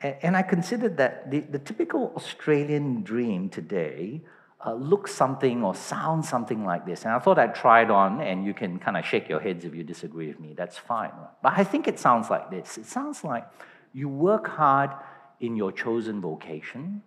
And 0.02 0.36
I 0.36 0.42
considered 0.42 0.98
that 0.98 1.30
the, 1.30 1.42
the 1.42 1.60
typical 1.60 2.12
Australian 2.16 3.04
dream 3.04 3.50
today 3.50 4.22
uh, 4.66 4.74
looks 4.74 5.14
something 5.14 5.64
or 5.64 5.76
sounds 5.76 6.28
something 6.28 6.66
like 6.66 6.86
this. 6.86 7.04
And 7.04 7.14
I 7.14 7.20
thought 7.20 7.38
I'd 7.38 7.54
try 7.54 7.84
it 7.84 7.92
on, 7.92 8.22
and 8.22 8.44
you 8.44 8.54
can 8.54 8.80
kind 8.80 8.98
of 8.98 9.06
shake 9.06 9.30
your 9.30 9.40
heads 9.40 9.64
if 9.64 9.76
you 9.76 9.84
disagree 9.84 10.28
with 10.28 10.40
me. 10.40 10.54
That's 10.56 10.78
fine. 10.78 11.12
But 11.44 11.54
I 11.56 11.64
think 11.64 11.88
it 11.88 12.00
sounds 12.00 12.30
like 12.30 12.50
this 12.50 12.78
it 12.78 12.86
sounds 12.86 13.24
like 13.24 13.46
you 13.94 14.10
work 14.10 14.48
hard 14.48 14.92
in 15.40 15.56
your 15.56 15.72
chosen 15.72 16.22
vocation, 16.22 17.04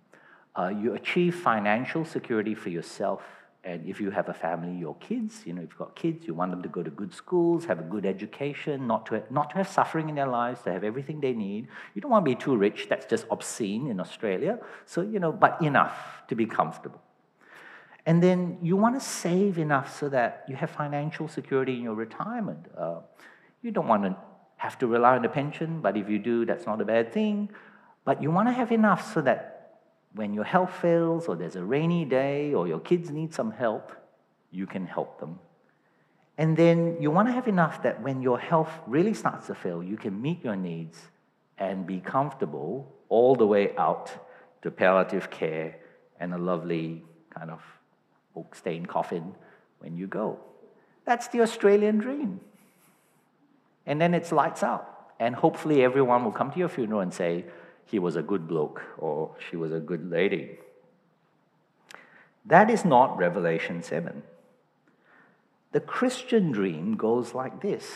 uh, 0.57 0.69
you 0.69 0.95
achieve 0.95 1.35
financial 1.35 2.05
security 2.05 2.55
for 2.55 2.71
yourself 2.71 3.23
and 3.67 3.87
if 3.89 3.99
you 3.99 4.11
have 4.11 4.29
a 4.29 4.35
family, 4.35 4.77
your 4.79 4.95
kids, 4.97 5.41
you 5.47 5.55
know, 5.55 5.63
if 5.63 5.71
you've 5.71 5.79
got 5.79 5.97
kids, 5.97 6.27
you 6.27 6.35
want 6.35 6.51
them 6.51 6.63
to 6.63 6.69
go 6.69 6.83
to 6.83 6.91
good 6.91 7.15
schools, 7.15 7.65
have 7.65 7.81
a 7.81 7.83
good 7.83 8.05
education, 8.05 8.87
not 8.87 9.07
to, 9.07 9.23
not 9.31 9.51
to 9.51 9.57
have 9.57 9.69
suffering 9.69 10.11
in 10.11 10.15
their 10.15 10.27
lives, 10.27 10.61
to 10.63 10.73
have 10.73 10.85
everything 10.85 11.19
they 11.21 11.33
need. 11.33 11.69
You 11.95 12.03
don't 12.03 12.11
want 12.11 12.27
to 12.27 12.31
be 12.31 12.35
too 12.35 12.57
rich, 12.57 12.89
that's 12.91 13.07
just 13.07 13.25
obscene 13.31 13.89
in 13.89 14.01
Australia. 14.01 14.59
So, 14.85 15.01
you 15.01 15.19
know, 15.19 15.33
but 15.33 15.63
enough 15.63 16.25
to 16.29 16.35
be 16.35 16.45
comfortable. 16.45 17.01
And 18.05 18.23
then 18.23 18.59
you 18.61 18.77
want 18.77 19.01
to 19.01 19.07
save 19.07 19.57
enough 19.57 19.99
so 19.99 20.11
that 20.11 20.45
you 20.47 20.57
have 20.57 20.71
financial 20.71 21.27
security 21.27 21.77
in 21.77 21.85
your 21.85 21.95
retirement. 21.95 22.67
Uh, 22.77 22.99
you 23.63 23.71
don't 23.71 23.89
want 23.89 24.03
to 24.03 24.15
have 24.59 24.79
to 24.81 24.87
rely 24.87 25.17
on 25.17 25.25
a 25.25 25.29
pension, 25.31 25.81
but 25.81 25.97
if 25.97 26.11
you 26.11 26.19
do, 26.19 26.45
that's 26.45 26.67
not 26.67 26.83
a 26.83 26.85
bad 26.85 27.15
thing. 27.15 27.49
But 28.05 28.23
you 28.23 28.31
want 28.31 28.49
to 28.49 28.53
have 28.53 28.73
enough 28.73 29.15
so 29.15 29.23
that 29.23 29.54
when 30.15 30.33
your 30.33 30.45
health 30.45 30.73
fails 30.81 31.27
or 31.27 31.37
there's 31.37 31.57
a 31.57 31.65
rainy 31.65 32.05
day 32.05 32.55
or 32.55 32.69
your 32.69 32.81
kids 32.81 33.11
need 33.11 33.35
some 33.35 33.51
help, 33.51 33.93
you 34.51 34.67
can 34.67 34.87
help 34.87 35.19
them. 35.19 35.39
And 36.39 36.57
then 36.57 36.97
you 37.01 37.11
want 37.11 37.29
to 37.29 37.33
have 37.33 37.49
enough 37.49 37.83
that 37.83 38.01
when 38.03 38.23
your 38.23 38.39
health 38.39 38.71
really 38.87 39.15
starts 39.15 39.49
to 39.49 39.55
fail, 39.55 39.83
you 39.83 39.97
can 39.97 40.21
meet 40.21 40.45
your 40.45 40.57
needs 40.57 40.99
and 41.59 41.87
be 41.87 42.01
comfortable 42.01 42.93
all 43.09 43.35
the 43.35 43.47
way 43.47 43.75
out 43.77 44.11
to 44.63 44.71
palliative 44.71 45.31
care 45.31 45.77
and 46.19 46.33
a 46.33 46.39
lovely 46.39 47.05
kind 47.31 47.51
of 47.51 47.61
oak 48.35 48.55
stained 48.55 48.89
coffin 48.89 49.35
when 49.79 49.97
you 49.97 50.07
go. 50.07 50.39
That's 51.05 51.29
the 51.29 51.43
Australian 51.43 51.99
dream. 51.99 52.41
And 53.87 54.01
then 54.01 54.15
it's 54.15 54.33
lights 54.33 54.63
out. 54.63 55.13
And 55.21 55.35
hopefully 55.35 55.85
everyone 55.85 56.25
will 56.25 56.33
come 56.33 56.51
to 56.51 56.59
your 56.59 56.69
funeral 56.69 57.01
and 57.01 57.13
say, 57.13 57.45
he 57.87 57.99
was 57.99 58.17
a 58.17 58.23
good 58.23 58.49
bloke 58.49 58.83
or 58.99 59.35
she 59.49 59.57
was 59.57 59.73
a 59.73 59.81
good 59.81 60.11
lady. 60.11 60.59
That 62.47 62.71
is 62.71 62.85
not 62.85 63.17
Revelation 63.17 63.83
7. 63.83 64.23
The 65.73 65.81
Christian 65.81 66.53
dream 66.53 66.97
goes 66.97 67.35
like 67.35 67.61
this 67.61 67.91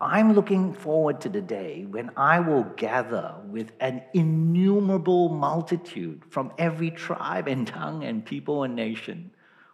I'm 0.00 0.34
looking 0.34 0.74
forward 0.74 1.20
to 1.22 1.28
the 1.28 1.40
day 1.40 1.86
when 1.88 2.10
I 2.16 2.40
will 2.40 2.64
gather 2.64 3.34
with 3.46 3.72
an 3.80 4.02
innumerable 4.12 5.30
multitude 5.30 6.22
from 6.28 6.52
every 6.58 6.90
tribe 6.90 7.48
and 7.48 7.66
tongue 7.66 8.04
and 8.04 8.24
people 8.24 8.62
and 8.62 8.76
nation, 8.76 9.30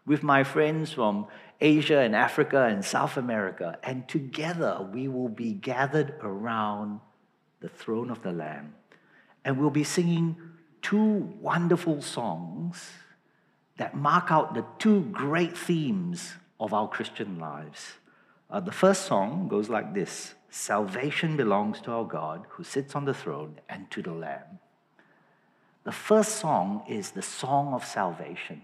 with 0.06 0.22
my 0.22 0.44
friends 0.44 0.92
from 0.92 1.26
Asia 1.60 1.98
and 1.98 2.14
Africa 2.14 2.64
and 2.64 2.84
South 2.84 3.16
America, 3.16 3.78
and 3.82 4.08
together 4.08 4.88
we 4.92 5.08
will 5.08 5.28
be 5.28 5.52
gathered 5.52 6.14
around 6.22 7.00
the 7.60 7.68
throne 7.68 8.10
of 8.10 8.22
the 8.22 8.32
Lamb 8.32 8.74
and 9.44 9.58
we'll 9.58 9.70
be 9.70 9.84
singing 9.84 10.37
two 10.80 11.32
wonderful 11.40 12.02
songs 12.02 12.90
that 13.76 13.94
mark 13.94 14.30
out 14.30 14.54
the 14.54 14.64
two 14.78 15.02
great 15.12 15.56
themes 15.56 16.34
of 16.61 16.75
our 16.75 16.88
Christian 16.88 17.38
lives. 17.38 17.94
Uh, 18.50 18.61
the 18.61 18.72
first 18.72 19.06
song 19.06 19.49
goes 19.49 19.68
like 19.68 19.94
this 19.94 20.34
Salvation 20.50 21.37
belongs 21.37 21.80
to 21.80 21.90
our 21.90 22.04
God 22.04 22.44
who 22.50 22.62
sits 22.62 22.94
on 22.94 23.06
the 23.06 23.14
throne 23.14 23.58
and 23.70 23.90
to 23.90 24.02
the 24.02 24.12
Lamb. 24.12 24.58
The 25.84 25.92
first 25.92 26.37
song 26.37 26.84
is 26.87 27.12
the 27.12 27.22
song 27.22 27.72
of 27.72 27.84
salvation. 27.84 28.62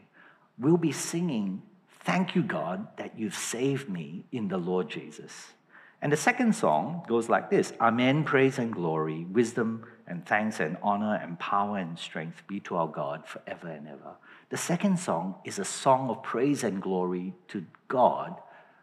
We'll 0.58 0.76
be 0.76 0.92
singing, 0.92 1.62
Thank 2.00 2.34
you, 2.34 2.42
God, 2.42 2.86
that 2.96 3.18
you've 3.18 3.34
saved 3.34 3.88
me 3.88 4.24
in 4.32 4.48
the 4.48 4.58
Lord 4.58 4.88
Jesus. 4.88 5.52
And 6.00 6.12
the 6.12 6.16
second 6.16 6.54
song 6.54 7.04
goes 7.08 7.28
like 7.28 7.50
this 7.50 7.72
Amen, 7.80 8.24
praise 8.24 8.58
and 8.58 8.72
glory, 8.72 9.24
wisdom 9.24 9.84
and 10.06 10.24
thanks 10.24 10.60
and 10.60 10.76
honor 10.82 11.20
and 11.22 11.38
power 11.38 11.76
and 11.76 11.98
strength 11.98 12.42
be 12.46 12.60
to 12.60 12.76
our 12.76 12.88
God 12.88 13.26
forever 13.26 13.68
and 13.68 13.86
ever. 13.86 14.16
The 14.48 14.56
second 14.56 14.98
song 14.98 15.34
is 15.44 15.58
a 15.58 15.64
song 15.64 16.08
of 16.08 16.22
praise 16.22 16.64
and 16.64 16.80
glory 16.80 17.34
to 17.48 17.66
God, 17.88 18.40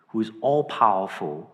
who 0.09 0.21
is 0.21 0.31
all 0.41 0.65
powerful 0.65 1.51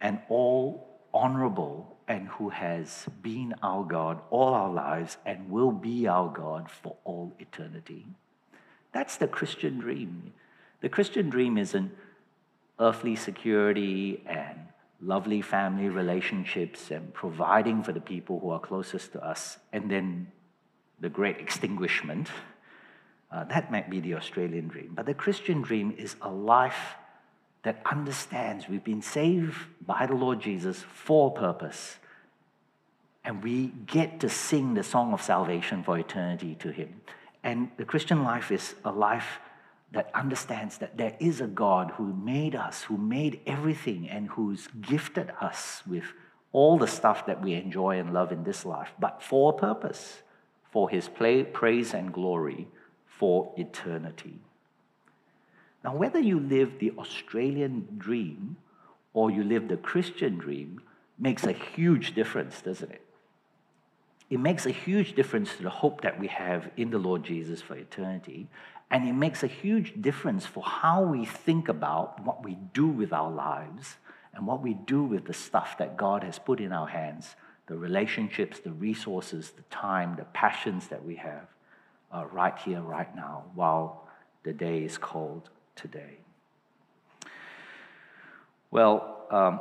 and 0.00 0.20
all 0.28 1.00
honorable, 1.14 1.96
and 2.06 2.28
who 2.28 2.48
has 2.48 3.06
been 3.22 3.54
our 3.62 3.84
God 3.84 4.20
all 4.30 4.54
our 4.54 4.70
lives 4.70 5.16
and 5.24 5.50
will 5.50 5.72
be 5.72 6.06
our 6.06 6.28
God 6.28 6.70
for 6.70 6.96
all 7.04 7.34
eternity. 7.38 8.06
That's 8.92 9.16
the 9.16 9.28
Christian 9.28 9.78
dream. 9.78 10.32
The 10.80 10.88
Christian 10.88 11.28
dream 11.28 11.58
isn't 11.58 11.92
earthly 12.80 13.16
security 13.16 14.22
and 14.26 14.58
lovely 15.00 15.42
family 15.42 15.88
relationships 15.88 16.90
and 16.90 17.14
providing 17.14 17.82
for 17.82 17.92
the 17.92 18.00
people 18.00 18.40
who 18.40 18.50
are 18.50 18.60
closest 18.60 19.12
to 19.12 19.24
us, 19.24 19.58
and 19.72 19.90
then 19.90 20.26
the 21.00 21.08
great 21.08 21.38
extinguishment. 21.38 22.28
Uh, 23.30 23.44
that 23.44 23.70
might 23.70 23.90
be 23.90 24.00
the 24.00 24.14
Australian 24.14 24.68
dream. 24.68 24.92
But 24.94 25.06
the 25.06 25.14
Christian 25.14 25.62
dream 25.62 25.94
is 25.96 26.16
a 26.22 26.30
life 26.30 26.96
that 27.62 27.82
understands 27.84 28.68
we've 28.68 28.84
been 28.84 29.02
saved 29.02 29.56
by 29.86 30.06
the 30.06 30.14
Lord 30.14 30.40
Jesus 30.40 30.82
for 30.82 31.30
purpose. 31.30 31.98
And 33.24 33.42
we 33.42 33.68
get 33.86 34.20
to 34.20 34.28
sing 34.28 34.74
the 34.74 34.82
song 34.82 35.12
of 35.12 35.20
salvation 35.20 35.82
for 35.82 35.98
eternity 35.98 36.56
to 36.60 36.70
Him. 36.70 37.02
And 37.42 37.70
the 37.76 37.84
Christian 37.84 38.24
life 38.24 38.50
is 38.50 38.74
a 38.84 38.90
life 38.90 39.40
that 39.92 40.10
understands 40.14 40.78
that 40.78 40.98
there 40.98 41.16
is 41.18 41.40
a 41.40 41.46
God 41.46 41.92
who 41.96 42.12
made 42.12 42.54
us, 42.54 42.82
who 42.82 42.98
made 42.98 43.40
everything, 43.46 44.08
and 44.08 44.28
who's 44.28 44.68
gifted 44.80 45.32
us 45.40 45.82
with 45.86 46.04
all 46.52 46.78
the 46.78 46.86
stuff 46.86 47.26
that 47.26 47.42
we 47.42 47.54
enjoy 47.54 47.98
and 47.98 48.12
love 48.12 48.32
in 48.32 48.44
this 48.44 48.64
life, 48.64 48.92
but 48.98 49.22
for 49.22 49.52
a 49.52 49.56
purpose, 49.56 50.22
for 50.70 50.90
his 50.90 51.08
play, 51.08 51.42
praise 51.42 51.94
and 51.94 52.12
glory 52.12 52.68
for 53.06 53.52
eternity. 53.56 54.38
Now, 55.84 55.96
whether 55.96 56.18
you 56.18 56.38
live 56.40 56.78
the 56.78 56.92
Australian 56.98 57.86
dream 57.96 58.56
or 59.14 59.30
you 59.30 59.42
live 59.42 59.68
the 59.68 59.76
Christian 59.76 60.36
dream 60.36 60.82
makes 61.18 61.44
a 61.44 61.52
huge 61.52 62.14
difference, 62.14 62.60
doesn't 62.60 62.90
it? 62.90 63.02
It 64.30 64.38
makes 64.40 64.66
a 64.66 64.70
huge 64.70 65.14
difference 65.14 65.56
to 65.56 65.62
the 65.62 65.70
hope 65.70 66.02
that 66.02 66.20
we 66.20 66.26
have 66.28 66.70
in 66.76 66.90
the 66.90 66.98
Lord 66.98 67.24
Jesus 67.24 67.62
for 67.62 67.76
eternity 67.76 68.48
and 68.90 69.06
it 69.06 69.12
makes 69.12 69.42
a 69.42 69.46
huge 69.46 70.00
difference 70.00 70.46
for 70.46 70.62
how 70.62 71.02
we 71.02 71.24
think 71.24 71.68
about 71.68 72.24
what 72.24 72.44
we 72.44 72.56
do 72.72 72.86
with 72.86 73.12
our 73.12 73.30
lives 73.30 73.96
and 74.34 74.46
what 74.46 74.62
we 74.62 74.74
do 74.74 75.02
with 75.02 75.26
the 75.26 75.34
stuff 75.34 75.76
that 75.78 75.96
God 75.96 76.22
has 76.24 76.38
put 76.38 76.60
in 76.60 76.72
our 76.72 76.88
hands 76.88 77.36
the 77.66 77.76
relationships, 77.76 78.60
the 78.60 78.72
resources, 78.72 79.50
the 79.50 79.62
time, 79.64 80.16
the 80.16 80.24
passions 80.32 80.88
that 80.88 81.04
we 81.04 81.16
have 81.16 81.46
uh, 82.10 82.24
right 82.32 82.56
here, 82.58 82.80
right 82.80 83.14
now, 83.14 83.44
while 83.54 84.08
the 84.42 84.54
day 84.54 84.82
is 84.82 84.96
called 84.96 85.50
today. 85.76 86.16
Well, 88.70 89.26
um, 89.30 89.60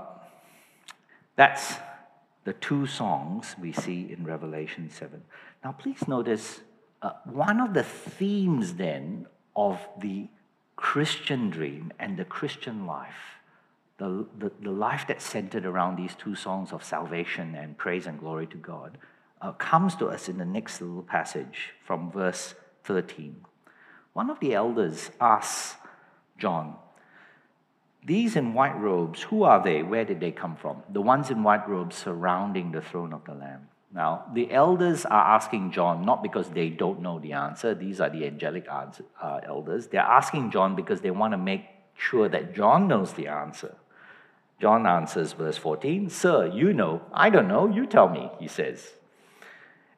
that's 1.36 1.76
the 2.46 2.54
two 2.54 2.88
songs 2.88 3.56
we 3.60 3.74
see 3.74 4.10
in 4.10 4.24
Revelation 4.24 4.90
7. 4.90 5.22
Now, 5.66 5.74
please 5.74 6.08
notice 6.08 6.62
uh, 7.02 7.12
one 7.26 7.60
of 7.60 7.74
the 7.74 7.84
themes 7.84 8.76
then 8.76 9.28
of 9.56 9.80
the 10.00 10.28
Christian 10.76 11.50
dream 11.50 11.92
and 12.00 12.18
the 12.18 12.26
Christian 12.26 12.86
life, 12.86 13.40
the, 13.98 14.26
the, 14.38 14.52
the, 14.62 14.72
life 14.72 15.06
that's 15.08 15.26
centered 15.26 15.66
around 15.66 15.96
these 15.96 16.16
two 16.16 16.36
songs 16.36 16.72
of 16.72 16.84
salvation 16.84 17.56
and 17.56 17.78
praise 17.78 18.06
and 18.06 18.20
glory 18.20 18.48
to 18.48 18.58
God, 18.58 18.98
uh, 19.42 19.52
comes 19.54 19.96
to 19.96 20.08
us 20.08 20.30
in 20.30 20.38
the 20.38 20.46
next 20.46 20.82
little 20.82 21.04
passage 21.04 21.74
from 21.84 22.12
verse 22.12 22.54
13. 22.84 23.44
One 24.14 24.30
of 24.30 24.40
the 24.40 24.54
elders 24.54 25.12
asks 25.20 25.78
John, 26.38 26.76
These 28.06 28.36
in 28.36 28.54
white 28.54 28.80
robes, 28.80 29.24
who 29.24 29.44
are 29.44 29.64
they? 29.64 29.84
Where 29.84 30.06
did 30.06 30.20
they 30.20 30.32
come 30.32 30.56
from? 30.56 30.84
The 30.90 31.02
ones 31.02 31.30
in 31.30 31.44
white 31.44 31.68
robes 31.68 31.96
surrounding 31.96 32.72
the 32.72 32.82
throne 32.82 33.14
of 33.14 33.26
the 33.26 33.34
Lamb. 33.34 33.68
Now, 33.94 34.26
the 34.34 34.52
elders 34.52 35.06
are 35.06 35.36
asking 35.36 35.72
John 35.72 36.06
not 36.06 36.22
because 36.22 36.50
they 36.50 36.70
don't 36.70 37.02
know 37.02 37.20
the 37.20 37.34
answer, 37.34 37.74
these 37.74 38.02
are 38.02 38.10
the 38.10 38.26
angelic 38.26 38.68
answer, 38.70 39.06
uh, 39.22 39.40
elders. 39.44 39.88
They're 39.88 40.02
asking 40.02 40.52
John 40.52 40.76
because 40.76 41.02
they 41.02 41.12
want 41.12 41.32
to 41.34 41.38
make 41.38 41.66
sure 41.96 42.28
that 42.30 42.54
John 42.54 42.88
knows 42.88 43.14
the 43.14 43.28
answer. 43.28 43.76
John 44.60 44.86
answers, 44.88 45.34
verse 45.34 45.58
14, 45.58 46.10
Sir, 46.10 46.48
you 46.48 46.74
know. 46.74 47.02
I 47.14 47.30
don't 47.30 47.48
know. 47.48 47.68
You 47.68 47.86
tell 47.86 48.10
me, 48.10 48.30
he 48.40 48.48
says. 48.48 48.94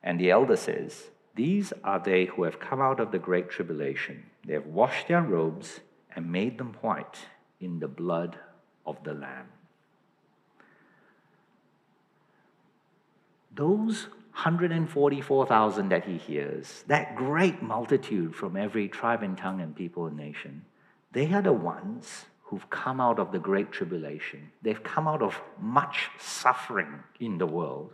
And 0.03 0.19
the 0.19 0.31
elder 0.31 0.57
says, 0.57 1.07
These 1.35 1.71
are 1.83 1.99
they 1.99 2.25
who 2.25 2.43
have 2.43 2.59
come 2.59 2.81
out 2.81 2.99
of 2.99 3.11
the 3.11 3.19
great 3.19 3.49
tribulation. 3.49 4.25
They 4.45 4.53
have 4.53 4.65
washed 4.65 5.07
their 5.07 5.21
robes 5.21 5.79
and 6.15 6.31
made 6.31 6.57
them 6.57 6.75
white 6.81 7.19
in 7.59 7.79
the 7.79 7.87
blood 7.87 8.37
of 8.85 9.03
the 9.03 9.13
Lamb. 9.13 9.47
Those 13.53 14.07
144,000 14.33 15.89
that 15.89 16.05
he 16.05 16.17
hears, 16.17 16.83
that 16.87 17.15
great 17.15 17.61
multitude 17.61 18.35
from 18.35 18.55
every 18.55 18.87
tribe 18.87 19.23
and 19.23 19.37
tongue 19.37 19.61
and 19.61 19.75
people 19.75 20.05
and 20.05 20.15
nation, 20.15 20.65
they 21.11 21.33
are 21.33 21.41
the 21.41 21.53
ones 21.53 22.25
who've 22.43 22.69
come 22.69 22.99
out 22.99 23.19
of 23.19 23.31
the 23.31 23.39
great 23.39 23.71
tribulation. 23.71 24.51
They've 24.61 24.81
come 24.81 25.07
out 25.07 25.21
of 25.21 25.39
much 25.59 26.09
suffering 26.17 27.03
in 27.19 27.37
the 27.37 27.45
world. 27.45 27.91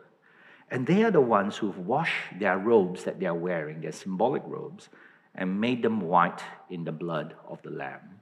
And 0.72 0.88
they 0.88 1.04
are 1.04 1.12
the 1.12 1.22
ones 1.22 1.58
who've 1.58 1.78
washed 1.78 2.40
their 2.40 2.58
robes 2.58 3.04
that 3.04 3.20
they 3.20 3.26
are 3.26 3.36
wearing, 3.36 3.82
their 3.82 3.92
symbolic 3.92 4.44
robes, 4.46 4.90
and 5.36 5.60
made 5.60 5.84
them 5.84 6.00
white 6.02 6.42
in 6.70 6.86
the 6.86 6.92
blood 6.92 7.36
of 7.48 7.62
the 7.64 7.70
Lamb. 7.70 8.22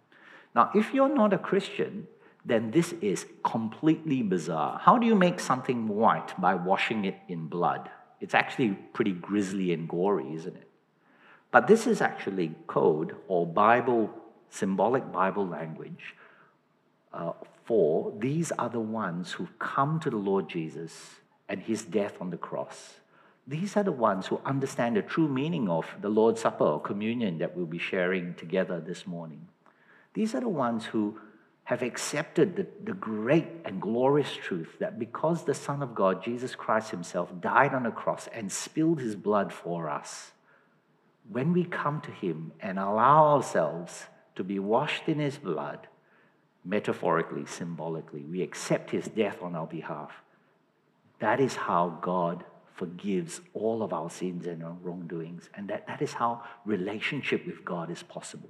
Now, 0.55 0.71
if 0.73 0.93
you're 0.93 1.13
not 1.13 1.33
a 1.33 1.37
Christian, 1.37 2.07
then 2.45 2.71
this 2.71 2.93
is 3.01 3.25
completely 3.43 4.21
bizarre. 4.21 4.79
How 4.81 4.97
do 4.97 5.07
you 5.07 5.15
make 5.15 5.39
something 5.39 5.87
white 5.87 6.39
by 6.39 6.55
washing 6.55 7.05
it 7.05 7.17
in 7.27 7.47
blood? 7.47 7.89
It's 8.19 8.33
actually 8.33 8.71
pretty 8.93 9.13
grisly 9.13 9.73
and 9.73 9.87
gory, 9.87 10.33
isn't 10.33 10.55
it? 10.55 10.67
But 11.51 11.67
this 11.67 11.87
is 11.87 12.01
actually 12.01 12.55
code 12.67 13.15
or 13.27 13.45
Bible, 13.45 14.09
symbolic 14.49 15.11
Bible 15.11 15.47
language 15.47 16.15
uh, 17.13 17.33
for 17.65 18.11
these 18.17 18.51
are 18.53 18.69
the 18.69 18.79
ones 18.79 19.33
who've 19.33 19.59
come 19.59 19.99
to 19.99 20.09
the 20.09 20.17
Lord 20.17 20.49
Jesus 20.49 21.15
and 21.47 21.61
his 21.61 21.83
death 21.83 22.15
on 22.19 22.29
the 22.29 22.37
cross. 22.37 22.95
These 23.45 23.77
are 23.77 23.83
the 23.83 23.91
ones 23.91 24.27
who 24.27 24.41
understand 24.45 24.95
the 24.95 25.01
true 25.01 25.27
meaning 25.27 25.69
of 25.69 25.85
the 26.01 26.09
Lord's 26.09 26.41
Supper 26.41 26.63
or 26.63 26.81
communion 26.81 27.37
that 27.39 27.55
we'll 27.55 27.65
be 27.65 27.77
sharing 27.77 28.33
together 28.35 28.79
this 28.79 29.05
morning. 29.05 29.47
These 30.13 30.33
are 30.33 30.39
the 30.39 30.49
ones 30.49 30.85
who 30.85 31.19
have 31.65 31.81
accepted 31.81 32.55
the, 32.55 32.67
the 32.83 32.93
great 32.93 33.47
and 33.63 33.81
glorious 33.81 34.31
truth 34.33 34.75
that 34.79 34.99
because 34.99 35.45
the 35.45 35.53
Son 35.53 35.81
of 35.81 35.95
God, 35.95 36.23
Jesus 36.23 36.55
Christ 36.55 36.91
Himself, 36.91 37.31
died 37.39 37.73
on 37.73 37.85
a 37.85 37.91
cross 37.91 38.27
and 38.33 38.51
spilled 38.51 38.99
His 38.99 39.15
blood 39.15 39.53
for 39.53 39.89
us, 39.89 40.31
when 41.29 41.53
we 41.53 41.63
come 41.63 42.01
to 42.01 42.11
Him 42.11 42.51
and 42.59 42.77
allow 42.77 43.35
ourselves 43.35 44.05
to 44.35 44.43
be 44.43 44.59
washed 44.59 45.07
in 45.07 45.19
His 45.19 45.37
blood, 45.37 45.87
metaphorically, 46.65 47.45
symbolically, 47.45 48.23
we 48.23 48.41
accept 48.41 48.91
His 48.91 49.05
death 49.05 49.41
on 49.41 49.55
our 49.55 49.67
behalf. 49.67 50.11
That 51.19 51.39
is 51.39 51.55
how 51.55 51.97
God 52.01 52.43
forgives 52.73 53.39
all 53.53 53.83
of 53.83 53.93
our 53.93 54.09
sins 54.09 54.47
and 54.47 54.63
our 54.63 54.75
wrongdoings. 54.81 55.49
And 55.53 55.69
that, 55.69 55.87
that 55.87 56.01
is 56.01 56.11
how 56.11 56.43
relationship 56.65 57.45
with 57.45 57.63
God 57.63 57.89
is 57.89 58.03
possible 58.03 58.49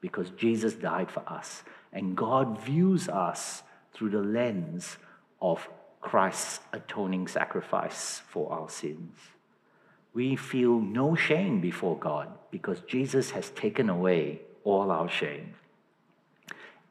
because 0.00 0.30
Jesus 0.30 0.74
died 0.74 1.10
for 1.10 1.22
us 1.28 1.62
and 1.94 2.16
God 2.16 2.60
views 2.60 3.08
us 3.08 3.62
through 3.94 4.10
the 4.10 4.20
lens 4.20 4.98
of 5.40 5.68
Christ's 6.00 6.60
atoning 6.72 7.28
sacrifice 7.28 8.20
for 8.28 8.52
our 8.52 8.68
sins. 8.68 9.16
We 10.12 10.36
feel 10.36 10.80
no 10.80 11.14
shame 11.14 11.60
before 11.60 11.96
God 11.98 12.28
because 12.50 12.80
Jesus 12.80 13.30
has 13.30 13.50
taken 13.50 13.88
away 13.88 14.40
all 14.64 14.90
our 14.90 15.08
shame. 15.08 15.54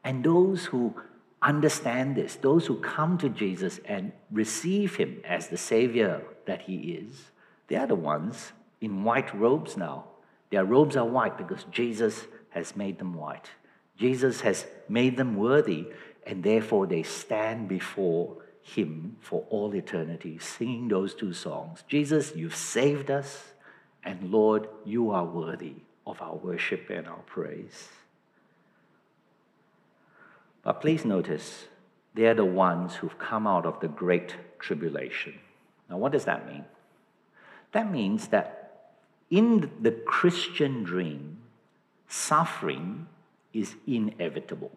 And 0.02 0.24
those 0.24 0.66
who 0.66 0.94
understand 1.40 2.16
this, 2.16 2.36
those 2.36 2.66
who 2.66 2.76
come 2.76 3.18
to 3.18 3.28
Jesus 3.28 3.80
and 3.84 4.12
receive 4.30 4.96
him 4.96 5.20
as 5.26 5.48
the 5.48 5.56
Savior 5.56 6.22
that 6.46 6.62
he 6.62 6.92
is, 6.92 7.30
they 7.68 7.76
are 7.76 7.86
the 7.86 7.94
ones 7.94 8.52
in 8.80 9.04
white 9.04 9.34
robes 9.34 9.76
now. 9.76 10.04
Their 10.50 10.64
robes 10.64 10.96
are 10.96 11.06
white 11.06 11.38
because 11.38 11.64
Jesus 11.70 12.26
has 12.50 12.76
made 12.76 12.98
them 12.98 13.14
white. 13.14 13.50
Jesus 13.96 14.40
has 14.40 14.66
made 14.88 15.16
them 15.16 15.36
worthy, 15.36 15.86
and 16.26 16.42
therefore 16.42 16.86
they 16.86 17.02
stand 17.02 17.68
before 17.68 18.36
Him 18.62 19.16
for 19.20 19.44
all 19.50 19.74
eternity, 19.74 20.38
singing 20.38 20.88
those 20.88 21.14
two 21.14 21.32
songs 21.32 21.84
Jesus, 21.88 22.34
you've 22.34 22.56
saved 22.56 23.10
us, 23.10 23.52
and 24.02 24.30
Lord, 24.30 24.68
you 24.84 25.10
are 25.10 25.24
worthy 25.24 25.76
of 26.06 26.20
our 26.20 26.36
worship 26.36 26.90
and 26.90 27.06
our 27.06 27.22
praise. 27.26 27.88
But 30.62 30.80
please 30.80 31.04
notice, 31.04 31.66
they're 32.14 32.34
the 32.34 32.44
ones 32.44 32.96
who've 32.96 33.18
come 33.18 33.46
out 33.46 33.66
of 33.66 33.80
the 33.80 33.88
great 33.88 34.34
tribulation. 34.58 35.34
Now, 35.90 35.98
what 35.98 36.12
does 36.12 36.24
that 36.24 36.46
mean? 36.46 36.64
That 37.72 37.90
means 37.90 38.28
that 38.28 38.92
in 39.30 39.70
the 39.80 39.90
Christian 39.90 40.84
dream, 40.84 41.38
suffering 42.08 43.08
is 43.54 43.76
inevitable. 43.86 44.72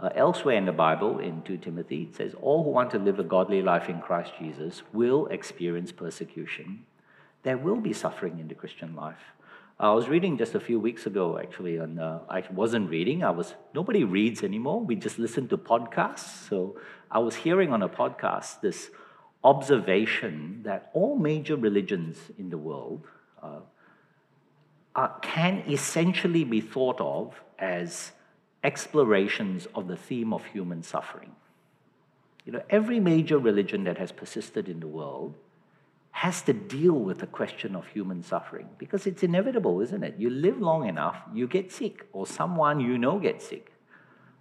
Uh, 0.00 0.10
elsewhere 0.14 0.56
in 0.56 0.64
the 0.64 0.72
Bible, 0.72 1.18
in 1.18 1.42
2 1.42 1.58
Timothy, 1.58 2.02
it 2.02 2.14
says, 2.14 2.32
All 2.40 2.62
who 2.62 2.70
want 2.70 2.92
to 2.92 2.98
live 2.98 3.18
a 3.18 3.24
godly 3.24 3.62
life 3.62 3.88
in 3.88 4.00
Christ 4.00 4.32
Jesus 4.38 4.82
will 4.92 5.26
experience 5.26 5.90
persecution. 5.90 6.86
There 7.42 7.58
will 7.58 7.80
be 7.80 7.92
suffering 7.92 8.38
in 8.38 8.46
the 8.46 8.54
Christian 8.54 8.94
life. 8.94 9.34
I 9.80 9.92
was 9.92 10.08
reading 10.08 10.38
just 10.38 10.54
a 10.54 10.60
few 10.60 10.80
weeks 10.80 11.06
ago, 11.06 11.38
actually, 11.38 11.76
and 11.76 12.00
uh, 12.00 12.20
I 12.28 12.42
wasn't 12.52 12.90
reading. 12.90 13.22
I 13.22 13.30
was 13.30 13.54
nobody 13.74 14.02
reads 14.02 14.42
anymore. 14.42 14.80
We 14.80 14.96
just 14.96 15.20
listen 15.20 15.46
to 15.48 15.58
podcasts. 15.58 16.48
So 16.48 16.80
I 17.10 17.20
was 17.20 17.36
hearing 17.36 17.72
on 17.72 17.82
a 17.82 17.88
podcast 17.88 18.60
this 18.60 18.90
observation 19.44 20.62
that 20.64 20.90
all 20.94 21.16
major 21.16 21.56
religions 21.56 22.18
in 22.38 22.50
the 22.50 22.58
world 22.58 23.04
uh, 23.40 23.60
uh, 24.96 25.08
can 25.22 25.62
essentially 25.68 26.42
be 26.42 26.60
thought 26.60 27.00
of 27.00 27.40
as 27.58 28.12
explorations 28.64 29.66
of 29.74 29.88
the 29.88 29.96
theme 29.96 30.32
of 30.32 30.44
human 30.46 30.82
suffering. 30.82 31.32
You 32.44 32.52
know, 32.52 32.62
every 32.70 32.98
major 32.98 33.38
religion 33.38 33.84
that 33.84 33.98
has 33.98 34.10
persisted 34.10 34.68
in 34.68 34.80
the 34.80 34.86
world 34.86 35.34
has 36.12 36.42
to 36.42 36.52
deal 36.52 36.94
with 36.94 37.18
the 37.18 37.26
question 37.26 37.76
of 37.76 37.86
human 37.86 38.22
suffering 38.22 38.68
because 38.78 39.06
it's 39.06 39.22
inevitable, 39.22 39.80
isn't 39.80 40.02
it? 40.02 40.14
You 40.18 40.30
live 40.30 40.60
long 40.60 40.88
enough, 40.88 41.16
you 41.32 41.46
get 41.46 41.70
sick, 41.70 42.06
or 42.12 42.26
someone 42.26 42.80
you 42.80 42.98
know 42.98 43.18
gets 43.18 43.48
sick. 43.48 43.72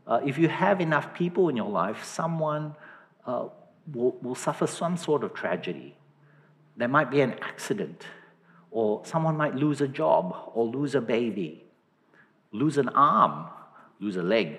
Uh, 0.08 0.22
if 0.26 0.38
you 0.38 0.48
have 0.48 0.80
enough 0.82 1.14
people 1.14 1.50
in 1.50 1.58
your 1.58 1.70
life, 1.70 2.04
someone 2.04 2.76
uh, 3.26 3.48
will, 3.94 4.18
will 4.22 4.36
suffer 4.36 4.66
some 4.66 4.98
sort 4.98 5.24
of 5.24 5.34
tragedy. 5.34 5.96
There 6.78 6.88
might 6.88 7.12
be 7.12 7.22
an 7.22 7.34
accident, 7.42 8.06
or 8.72 9.06
someone 9.06 9.36
might 9.36 9.56
lose 9.56 9.82
a 9.82 9.88
job, 9.88 10.36
or 10.54 10.66
lose 10.66 10.96
a 10.96 11.02
baby, 11.02 11.67
lose 12.58 12.78
an 12.78 12.90
arm, 12.90 13.48
lose 14.00 14.18
a 14.18 14.24
leg, 14.24 14.58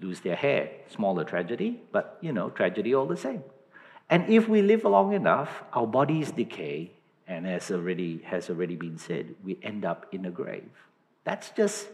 lose 0.00 0.20
their 0.20 0.36
hair. 0.36 0.70
Smaller 0.88 1.24
tragedy, 1.24 1.80
but 1.92 2.18
you 2.20 2.32
know, 2.32 2.50
tragedy 2.50 2.94
all 2.94 3.06
the 3.06 3.16
same. 3.16 3.42
And 4.10 4.28
if 4.28 4.48
we 4.48 4.62
live 4.62 4.84
long 4.84 5.12
enough, 5.12 5.62
our 5.72 5.86
bodies 5.86 6.30
decay, 6.32 6.92
and 7.26 7.46
as 7.46 7.70
already 7.70 8.22
has 8.24 8.48
already 8.48 8.76
been 8.76 8.96
said, 8.96 9.34
we 9.44 9.58
end 9.62 9.84
up 9.84 10.06
in 10.12 10.24
a 10.24 10.30
grave. 10.30 10.70
That's 11.24 11.50
just 11.50 11.88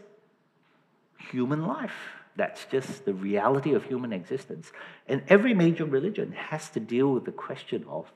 human 1.17 1.67
life. 1.67 1.97
That's 2.37 2.65
just 2.65 3.05
the 3.05 3.13
reality 3.13 3.73
of 3.73 3.85
human 3.85 4.13
existence. 4.13 4.71
And 5.07 5.23
every 5.27 5.53
major 5.53 5.85
religion 5.85 6.31
has 6.33 6.69
to 6.69 6.79
deal 6.79 7.11
with 7.13 7.25
the 7.25 7.31
question 7.31 7.85
of 7.89 8.11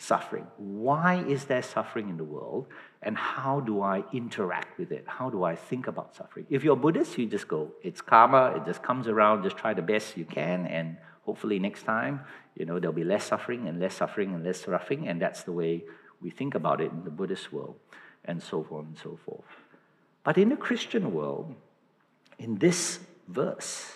suffering. 0.00 0.46
Why 0.56 1.22
is 1.22 1.44
there 1.44 1.62
suffering 1.62 2.08
in 2.08 2.16
the 2.16 2.24
world? 2.24 2.66
And 3.02 3.18
how 3.18 3.60
do 3.60 3.82
I 3.82 4.02
interact 4.14 4.78
with 4.78 4.92
it? 4.92 5.04
How 5.06 5.28
do 5.28 5.44
I 5.44 5.54
think 5.54 5.88
about 5.88 6.16
suffering? 6.16 6.46
If 6.48 6.64
you're 6.64 6.74
Buddhist, 6.74 7.18
you 7.18 7.26
just 7.26 7.46
go, 7.46 7.70
it's 7.82 8.00
karma, 8.00 8.54
it 8.56 8.64
just 8.64 8.82
comes 8.82 9.08
around, 9.08 9.42
just 9.42 9.58
try 9.58 9.74
the 9.74 9.82
best 9.82 10.16
you 10.16 10.24
can, 10.24 10.66
and 10.66 10.96
hopefully 11.26 11.58
next 11.58 11.82
time, 11.82 12.20
you 12.56 12.64
know, 12.64 12.78
there'll 12.78 12.96
be 12.96 13.04
less 13.04 13.26
suffering 13.26 13.68
and 13.68 13.78
less 13.78 13.94
suffering 13.94 14.34
and 14.34 14.42
less 14.42 14.62
suffering, 14.62 15.06
and 15.06 15.20
that's 15.20 15.42
the 15.42 15.52
way 15.52 15.84
we 16.22 16.30
think 16.30 16.54
about 16.54 16.80
it 16.80 16.90
in 16.90 17.04
the 17.04 17.10
Buddhist 17.10 17.52
world, 17.52 17.76
and 18.24 18.42
so 18.42 18.66
on 18.70 18.86
and 18.86 18.98
so 18.98 19.18
forth. 19.26 19.44
But 20.24 20.38
in 20.38 20.48
the 20.48 20.56
Christian 20.56 21.12
world, 21.12 21.54
in 22.38 22.56
this 22.56 23.00
verse, 23.28 23.92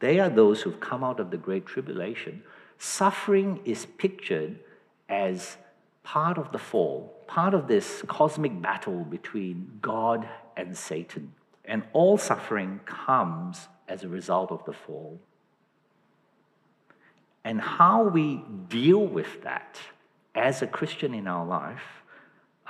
they 0.00 0.20
are 0.20 0.28
those 0.28 0.60
who've 0.60 0.80
come 0.80 1.02
out 1.02 1.18
of 1.18 1.30
the 1.30 1.38
Great 1.38 1.64
Tribulation. 1.64 2.42
Suffering 2.76 3.60
is 3.64 3.86
pictured 3.86 4.58
as 5.10 5.58
part 6.02 6.38
of 6.38 6.52
the 6.52 6.58
fall, 6.58 7.12
part 7.26 7.52
of 7.52 7.68
this 7.68 8.02
cosmic 8.06 8.62
battle 8.62 9.04
between 9.04 9.78
God 9.82 10.26
and 10.56 10.76
Satan. 10.76 11.34
And 11.64 11.82
all 11.92 12.16
suffering 12.16 12.80
comes 12.86 13.68
as 13.88 14.02
a 14.02 14.08
result 14.08 14.50
of 14.50 14.64
the 14.64 14.72
fall. 14.72 15.20
And 17.44 17.60
how 17.60 18.04
we 18.04 18.42
deal 18.68 19.06
with 19.06 19.42
that 19.42 19.78
as 20.34 20.62
a 20.62 20.66
Christian 20.66 21.14
in 21.14 21.26
our 21.26 21.44
life 21.44 21.82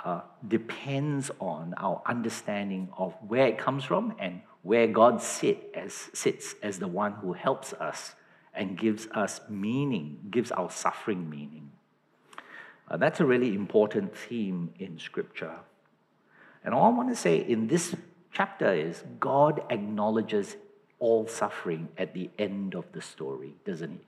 uh, 0.04 0.22
depends 0.46 1.30
on 1.40 1.74
our 1.76 2.00
understanding 2.06 2.88
of 2.96 3.14
where 3.26 3.46
it 3.46 3.58
comes 3.58 3.84
from 3.84 4.14
and 4.18 4.40
where 4.62 4.86
God 4.86 5.20
sit 5.20 5.70
as, 5.74 6.10
sits 6.14 6.54
as 6.62 6.78
the 6.78 6.88
one 6.88 7.12
who 7.12 7.32
helps 7.32 7.72
us 7.74 8.14
and 8.54 8.76
gives 8.76 9.06
us 9.08 9.40
meaning, 9.48 10.18
gives 10.30 10.50
our 10.52 10.70
suffering 10.70 11.28
meaning. 11.28 11.70
Uh, 12.90 12.96
that's 12.96 13.20
a 13.20 13.24
really 13.24 13.54
important 13.54 14.16
theme 14.16 14.74
in 14.78 14.98
Scripture. 14.98 15.54
And 16.64 16.74
all 16.74 16.92
I 16.92 16.96
want 16.96 17.08
to 17.10 17.16
say 17.16 17.38
in 17.38 17.68
this 17.68 17.94
chapter 18.32 18.72
is 18.72 19.04
God 19.20 19.62
acknowledges 19.70 20.56
all 20.98 21.26
suffering 21.26 21.88
at 21.96 22.12
the 22.12 22.28
end 22.38 22.74
of 22.74 22.84
the 22.92 23.00
story, 23.00 23.54
doesn't 23.64 23.92
he? 23.92 24.00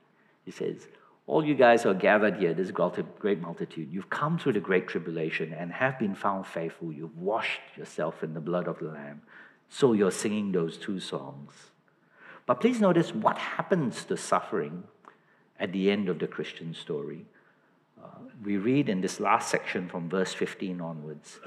He 0.45 0.51
says, 0.51 0.87
All 1.25 1.43
you 1.43 1.55
guys 1.55 1.85
are 1.85 1.93
gathered 1.93 2.37
here, 2.37 2.53
this 2.53 2.71
great 2.71 3.41
multitude, 3.41 3.89
you've 3.91 4.09
come 4.09 4.37
through 4.37 4.53
the 4.53 4.59
great 4.59 4.87
tribulation 4.87 5.53
and 5.53 5.71
have 5.71 5.97
been 5.97 6.13
found 6.13 6.45
faithful. 6.45 6.91
You've 6.91 7.17
washed 7.17 7.61
yourself 7.77 8.21
in 8.21 8.33
the 8.33 8.41
blood 8.41 8.67
of 8.67 8.79
the 8.79 8.85
Lamb. 8.85 9.21
So 9.69 9.93
you're 9.93 10.11
singing 10.11 10.51
those 10.51 10.77
two 10.77 10.99
songs. 10.99 11.53
But 12.45 12.59
please 12.59 12.81
notice 12.81 13.15
what 13.15 13.37
happens 13.37 14.03
to 14.05 14.17
suffering 14.17 14.83
at 15.59 15.71
the 15.71 15.89
end 15.89 16.09
of 16.09 16.19
the 16.19 16.27
Christian 16.27 16.73
story. 16.73 17.25
We 18.43 18.57
read 18.57 18.89
in 18.89 19.01
this 19.01 19.19
last 19.19 19.49
section 19.49 19.87
from 19.87 20.09
verse 20.09 20.33
15 20.33 20.81
onwards 20.81 21.39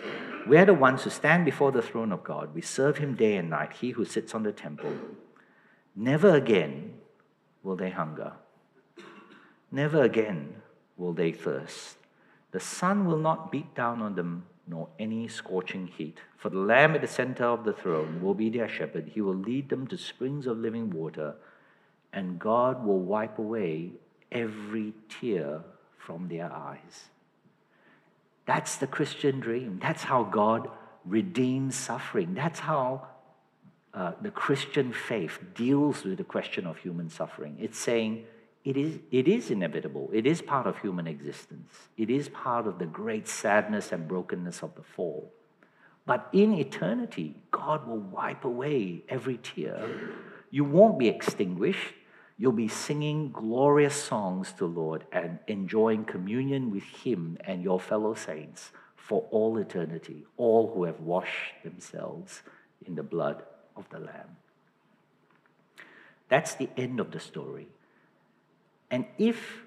We 0.47 0.57
are 0.57 0.65
the 0.65 0.75
ones 0.75 1.05
who 1.05 1.11
stand 1.11 1.45
before 1.45 1.73
the 1.73 1.83
throne 1.83 2.13
of 2.13 2.25
God. 2.25 2.55
We 2.55 2.63
serve 2.63 2.99
him 2.99 3.15
day 3.15 3.37
and 3.37 3.51
night, 3.51 3.75
he 3.75 3.91
who 3.91 4.05
sits 4.05 4.35
on 4.35 4.45
the 4.45 4.53
temple. 4.53 4.95
Never 5.95 6.35
again 6.35 6.95
will 7.63 7.77
they 7.77 7.91
hunger. 7.91 8.33
Never 9.71 10.03
again 10.03 10.63
will 10.97 11.13
they 11.13 11.33
thirst. 11.33 11.97
The 12.53 12.61
sun 12.61 13.07
will 13.07 13.19
not 13.19 13.53
beat 13.53 13.75
down 13.75 14.01
on 14.01 14.15
them 14.15 14.47
nor 14.67 14.89
any 14.99 15.29
scorching 15.29 15.87
heat. 15.87 16.19
For 16.37 16.49
the 16.49 16.59
Lamb 16.59 16.95
at 16.95 17.01
the 17.01 17.07
center 17.07 17.45
of 17.45 17.65
the 17.65 17.73
throne 17.73 18.21
will 18.23 18.35
be 18.35 18.51
their 18.51 18.69
shepherd. 18.69 19.11
He 19.15 19.21
will 19.21 19.35
lead 19.35 19.69
them 19.69 19.87
to 19.89 19.99
springs 19.99 20.47
of 20.47 20.59
living 20.59 20.91
water, 20.91 21.35
and 22.13 22.39
God 22.39 22.85
will 22.85 23.01
wipe 23.01 23.39
away 23.39 23.93
every 24.33 24.93
tear 25.09 25.63
from 26.07 26.29
their 26.29 26.51
eyes. 26.53 27.09
That's 28.47 28.77
the 28.77 28.87
Christian 28.87 29.41
dream. 29.41 29.81
That's 29.83 30.05
how 30.05 30.23
God 30.23 30.71
redeems 31.05 31.75
suffering. 31.75 32.35
That's 32.35 32.61
how 32.61 33.09
uh, 33.93 34.13
the 34.23 34.31
Christian 34.31 34.93
faith 34.93 35.41
deals 35.55 36.05
with 36.05 36.19
the 36.19 36.25
question 36.25 36.65
of 36.65 36.79
human 36.79 37.11
suffering. 37.11 37.57
It's 37.61 37.79
saying, 37.79 38.25
it 38.65 38.77
is, 38.77 39.01
it 39.11 39.27
is 39.27 39.51
inevitable. 39.51 40.09
It 40.13 40.27
is 40.27 40.41
part 40.43 40.67
of 40.69 40.79
human 40.79 41.09
existence. 41.09 41.73
It 41.97 42.09
is 42.09 42.29
part 42.29 42.69
of 42.69 42.79
the 42.79 42.87
great 42.87 43.27
sadness 43.27 43.91
and 43.91 44.07
brokenness 44.07 44.63
of 44.63 44.77
the 44.77 44.83
fall. 44.83 45.33
But 46.05 46.29
in 46.33 46.55
eternity, 46.55 47.35
God 47.51 47.89
will 47.89 47.99
wipe 47.99 48.45
away 48.45 49.03
every 49.09 49.39
tear. 49.39 49.89
You 50.53 50.63
won't 50.63 51.01
be 51.01 51.09
extinguished. 51.09 51.95
You'll 52.39 52.53
be 52.53 52.69
singing 52.69 53.33
glorious 53.33 53.95
songs 53.95 54.53
to 54.53 54.59
the 54.59 54.67
Lord 54.67 55.05
and 55.11 55.39
enjoying 55.47 56.05
communion 56.05 56.71
with 56.71 56.83
Him 56.83 57.39
and 57.41 57.63
your 57.63 57.81
fellow 57.81 58.15
saints 58.15 58.73
for 58.95 59.27
all 59.31 59.57
eternity, 59.57 60.27
all 60.37 60.73
who 60.75 60.85
have 60.85 61.01
washed 61.01 61.63
themselves 61.65 62.43
in 62.85 62.95
the 62.95 63.03
blood 63.03 63.43
of 63.75 63.89
the 63.91 64.01
Lamb. 64.01 64.37
That's 66.29 66.55
the 66.55 66.69
end 66.77 67.01
of 67.01 67.13
the 67.13 67.21
story. 67.21 67.69
And 68.91 69.07
if 69.17 69.63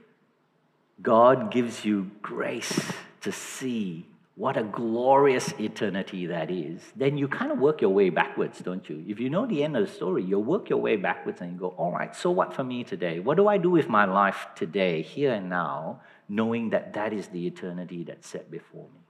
God 1.02 1.52
gives 1.52 1.86
you 1.86 2.12
grace 2.22 2.92
to 3.22 3.32
see 3.32 4.06
what 4.40 4.56
a 4.56 4.64
glorious 4.64 5.54
eternity 5.60 6.28
that 6.28 6.50
is, 6.50 6.82
then 6.96 7.18
you 7.18 7.28
kind 7.28 7.52
of 7.52 7.60
work 7.60 7.82
your 7.82 7.90
way 7.90 8.10
backwards, 8.10 8.60
don't 8.60 8.88
you? 8.90 9.04
If 9.06 9.20
you 9.20 9.30
know 9.30 9.46
the 9.46 9.66
end 9.66 9.76
of 9.76 9.86
the 9.86 9.94
story, 9.94 10.24
you 10.24 10.40
work 10.40 10.70
your 10.70 10.80
way 10.80 10.96
backwards 10.96 11.42
and 11.42 11.52
you 11.52 11.60
go, 11.60 11.76
all 11.78 11.92
right, 11.92 12.16
so 12.16 12.32
what 12.32 12.54
for 12.54 12.64
me 12.64 12.86
today? 12.86 13.20
What 13.20 13.36
do 13.36 13.50
I 13.50 13.58
do 13.58 13.70
with 13.70 13.90
my 13.90 14.06
life 14.06 14.48
today, 14.56 15.02
here 15.02 15.34
and 15.34 15.50
now, 15.50 16.00
knowing 16.30 16.70
that 16.70 16.94
that 16.94 17.12
is 17.12 17.28
the 17.28 17.48
eternity 17.48 18.06
that's 18.06 18.30
set 18.30 18.50
before 18.50 18.88
me? 18.94 19.02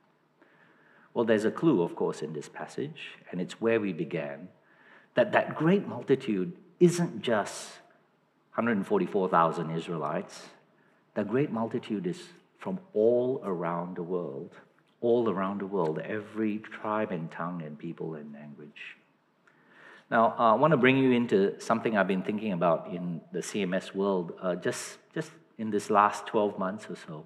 Well, 1.13 1.25
there's 1.25 1.45
a 1.45 1.51
clue, 1.51 1.83
of 1.83 1.95
course, 1.95 2.23
in 2.23 2.33
this 2.33 2.49
passage, 2.49 2.99
and 3.29 3.39
it's 3.39 3.61
where 3.61 3.79
we 3.79 3.93
began, 3.93 4.47
that 5.13 5.31
that 5.33 5.55
great 5.55 5.87
multitude 5.87 6.53
isn't 6.79 7.21
just 7.21 7.69
144,000 8.55 9.69
Israelites. 9.69 10.41
The 11.13 11.23
great 11.23 11.51
multitude 11.51 12.07
is 12.07 12.19
from 12.57 12.79
all 12.95 13.43
around 13.45 13.95
the 13.95 14.01
world, 14.01 14.55
all 15.01 15.29
around 15.29 15.61
the 15.61 15.65
world, 15.65 15.99
every 15.99 16.59
tribe 16.59 17.11
and 17.11 17.31
tongue 17.31 17.61
and 17.61 17.77
people 17.77 18.15
and 18.15 18.33
language. 18.33 18.97
Now, 20.11 20.35
uh, 20.37 20.53
I 20.53 20.55
want 20.55 20.71
to 20.71 20.77
bring 20.77 20.97
you 20.97 21.11
into 21.11 21.59
something 21.59 21.97
I've 21.97 22.07
been 22.07 22.23
thinking 22.23 22.51
about 22.51 22.87
in 22.91 23.21
the 23.31 23.39
CMS 23.39 23.93
world 23.93 24.33
uh, 24.41 24.55
just, 24.55 24.97
just 25.13 25.31
in 25.57 25.69
this 25.69 25.89
last 25.89 26.25
12 26.27 26.57
months 26.57 26.87
or 26.89 26.95
so. 26.95 27.25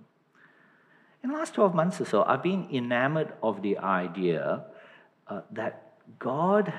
In 1.24 1.30
the 1.30 1.38
last 1.38 1.54
12 1.54 1.74
months 1.74 2.02
or 2.02 2.06
so, 2.06 2.24
I've 2.24 2.44
been 2.44 2.68
enamored 2.72 3.34
of 3.42 3.62
the 3.62 3.78
idea 3.78 4.66
uh, 5.28 5.42
that 5.52 5.94
God, 6.20 6.74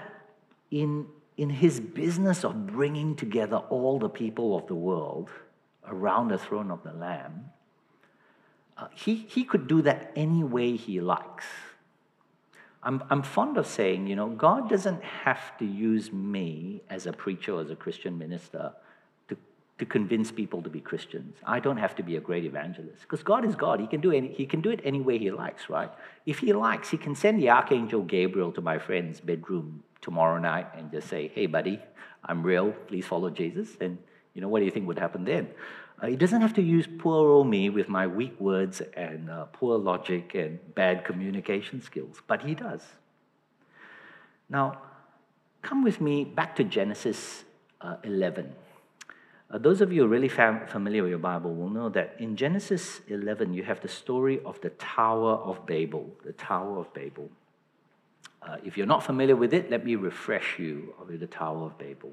in 0.71 1.07
in 1.37 1.51
his 1.51 1.81
business 1.81 2.45
of 2.45 2.67
bringing 2.67 3.17
together 3.17 3.57
all 3.57 3.99
the 3.99 4.09
people 4.09 4.57
of 4.57 4.67
the 4.67 4.75
world 4.75 5.31
around 5.87 6.29
the 6.29 6.39
throne 6.39 6.71
of 6.71 6.83
the 6.85 6.93
Lamb, 6.93 7.47
uh, 8.77 8.89
he, 8.95 9.27
he 9.29 9.45
could 9.45 9.69
do 9.69 9.83
that 9.83 10.13
any 10.17 10.43
way 10.43 10.77
he 10.77 11.01
likes. 11.01 11.45
I'm, 12.83 13.03
I'm 13.09 13.23
fond 13.23 13.57
of 13.57 13.67
saying, 13.67 14.07
you 14.07 14.17
know, 14.17 14.29
God 14.29 14.69
doesn't 14.69 15.03
have 15.03 15.57
to 15.59 15.65
use 15.65 16.13
me 16.13 16.83
as 16.91 17.07
a 17.07 17.13
preacher 17.13 17.59
as 17.61 17.71
a 17.71 17.77
Christian 17.77 18.19
minister 18.19 18.73
to, 19.29 19.37
to 19.79 19.87
convince 19.87 20.31
people 20.31 20.61
to 20.63 20.69
be 20.69 20.81
Christians. 20.81 21.37
I 21.47 21.61
don't 21.61 21.79
have 21.79 21.95
to 21.97 22.03
be 22.03 22.17
a 22.17 22.21
great 22.21 22.45
evangelist 22.45 23.01
because 23.03 23.23
God 23.23 23.47
is 23.47 23.57
God. 23.57 23.81
He 23.81 23.87
can, 23.87 24.01
do 24.01 24.13
any, 24.13 24.29
he 24.29 24.45
can 24.45 24.61
do 24.61 24.71
it 24.71 24.81
any 24.85 25.01
way 25.01 25.19
he 25.19 25.31
likes, 25.31 25.71
right? 25.71 25.91
If 26.27 26.41
he 26.41 26.53
likes, 26.53 26.91
he 26.91 26.99
can 26.99 27.15
send 27.15 27.41
the 27.41 27.49
Archangel 27.51 28.03
Gabriel 28.03 28.53
to 28.53 28.61
my 28.61 28.79
friend's 28.79 29.21
bedroom 29.21 29.83
tomorrow 30.03 30.39
night 30.39 30.67
and 30.77 30.91
just 30.91 31.09
say, 31.09 31.33
hey, 31.35 31.47
buddy, 31.47 31.81
I'm 32.23 32.43
real, 32.43 32.73
please 32.89 33.07
follow 33.07 33.31
Jesus. 33.31 33.77
And 33.81 33.97
you 34.35 34.43
know, 34.43 34.49
what 34.49 34.59
do 34.59 34.67
you 34.67 34.71
think 34.71 34.87
would 34.89 34.99
happen 34.99 35.25
then? 35.25 35.49
Uh, 36.05 36.09
he 36.09 36.17
doesn't 36.17 36.43
have 36.43 36.53
to 36.53 36.61
use 36.61 36.87
poor 36.99 37.31
old 37.31 37.47
me 37.47 37.71
with 37.71 37.89
my 37.89 38.07
weak 38.07 38.39
words 38.39 38.83
and 38.95 39.31
uh, 39.31 39.47
poor 39.47 39.79
logic 39.79 40.35
and 40.35 40.59
bad 40.75 41.03
communication 41.03 41.81
skills, 41.81 42.21
but 42.27 42.43
he 42.43 42.55
does. 42.55 42.83
Now, 44.51 44.83
come 45.63 45.83
with 45.83 46.03
me 46.03 46.25
back 46.25 46.57
to 46.57 46.65
Genesis 46.65 47.45
uh, 47.81 47.97
11. 48.05 48.53
Uh, 49.51 49.57
those 49.57 49.81
of 49.81 49.95
you 49.95 50.03
who 50.03 50.07
are 50.07 50.11
really 50.11 50.29
fam- 50.29 50.67
familiar 50.67 51.05
with 51.05 51.09
your 51.09 51.19
Bible 51.19 51.55
will 51.55 51.71
know 51.71 51.89
that 51.89 52.17
in 52.19 52.37
Genesis 52.37 53.01
11, 53.09 53.55
you 53.55 53.63
have 53.63 53.81
the 53.81 53.89
story 53.89 54.43
of 54.45 54.61
the 54.61 54.71
Tower 54.71 55.37
of 55.37 55.65
Babel, 55.65 56.11
the 56.23 56.35
Tower 56.35 56.81
of 56.81 56.93
Babel. 56.93 57.31
Uh, 58.43 58.59
if 58.63 58.77
you're 58.77 58.87
not 58.87 59.03
familiar 59.03 59.37
with 59.37 59.55
it, 59.55 59.71
let 59.71 59.87
me 59.87 59.95
refresh 59.95 60.59
you 60.59 60.93
of 61.01 61.19
the 61.19 61.27
Tower 61.27 61.65
of 61.65 61.79
Babel. 61.79 62.13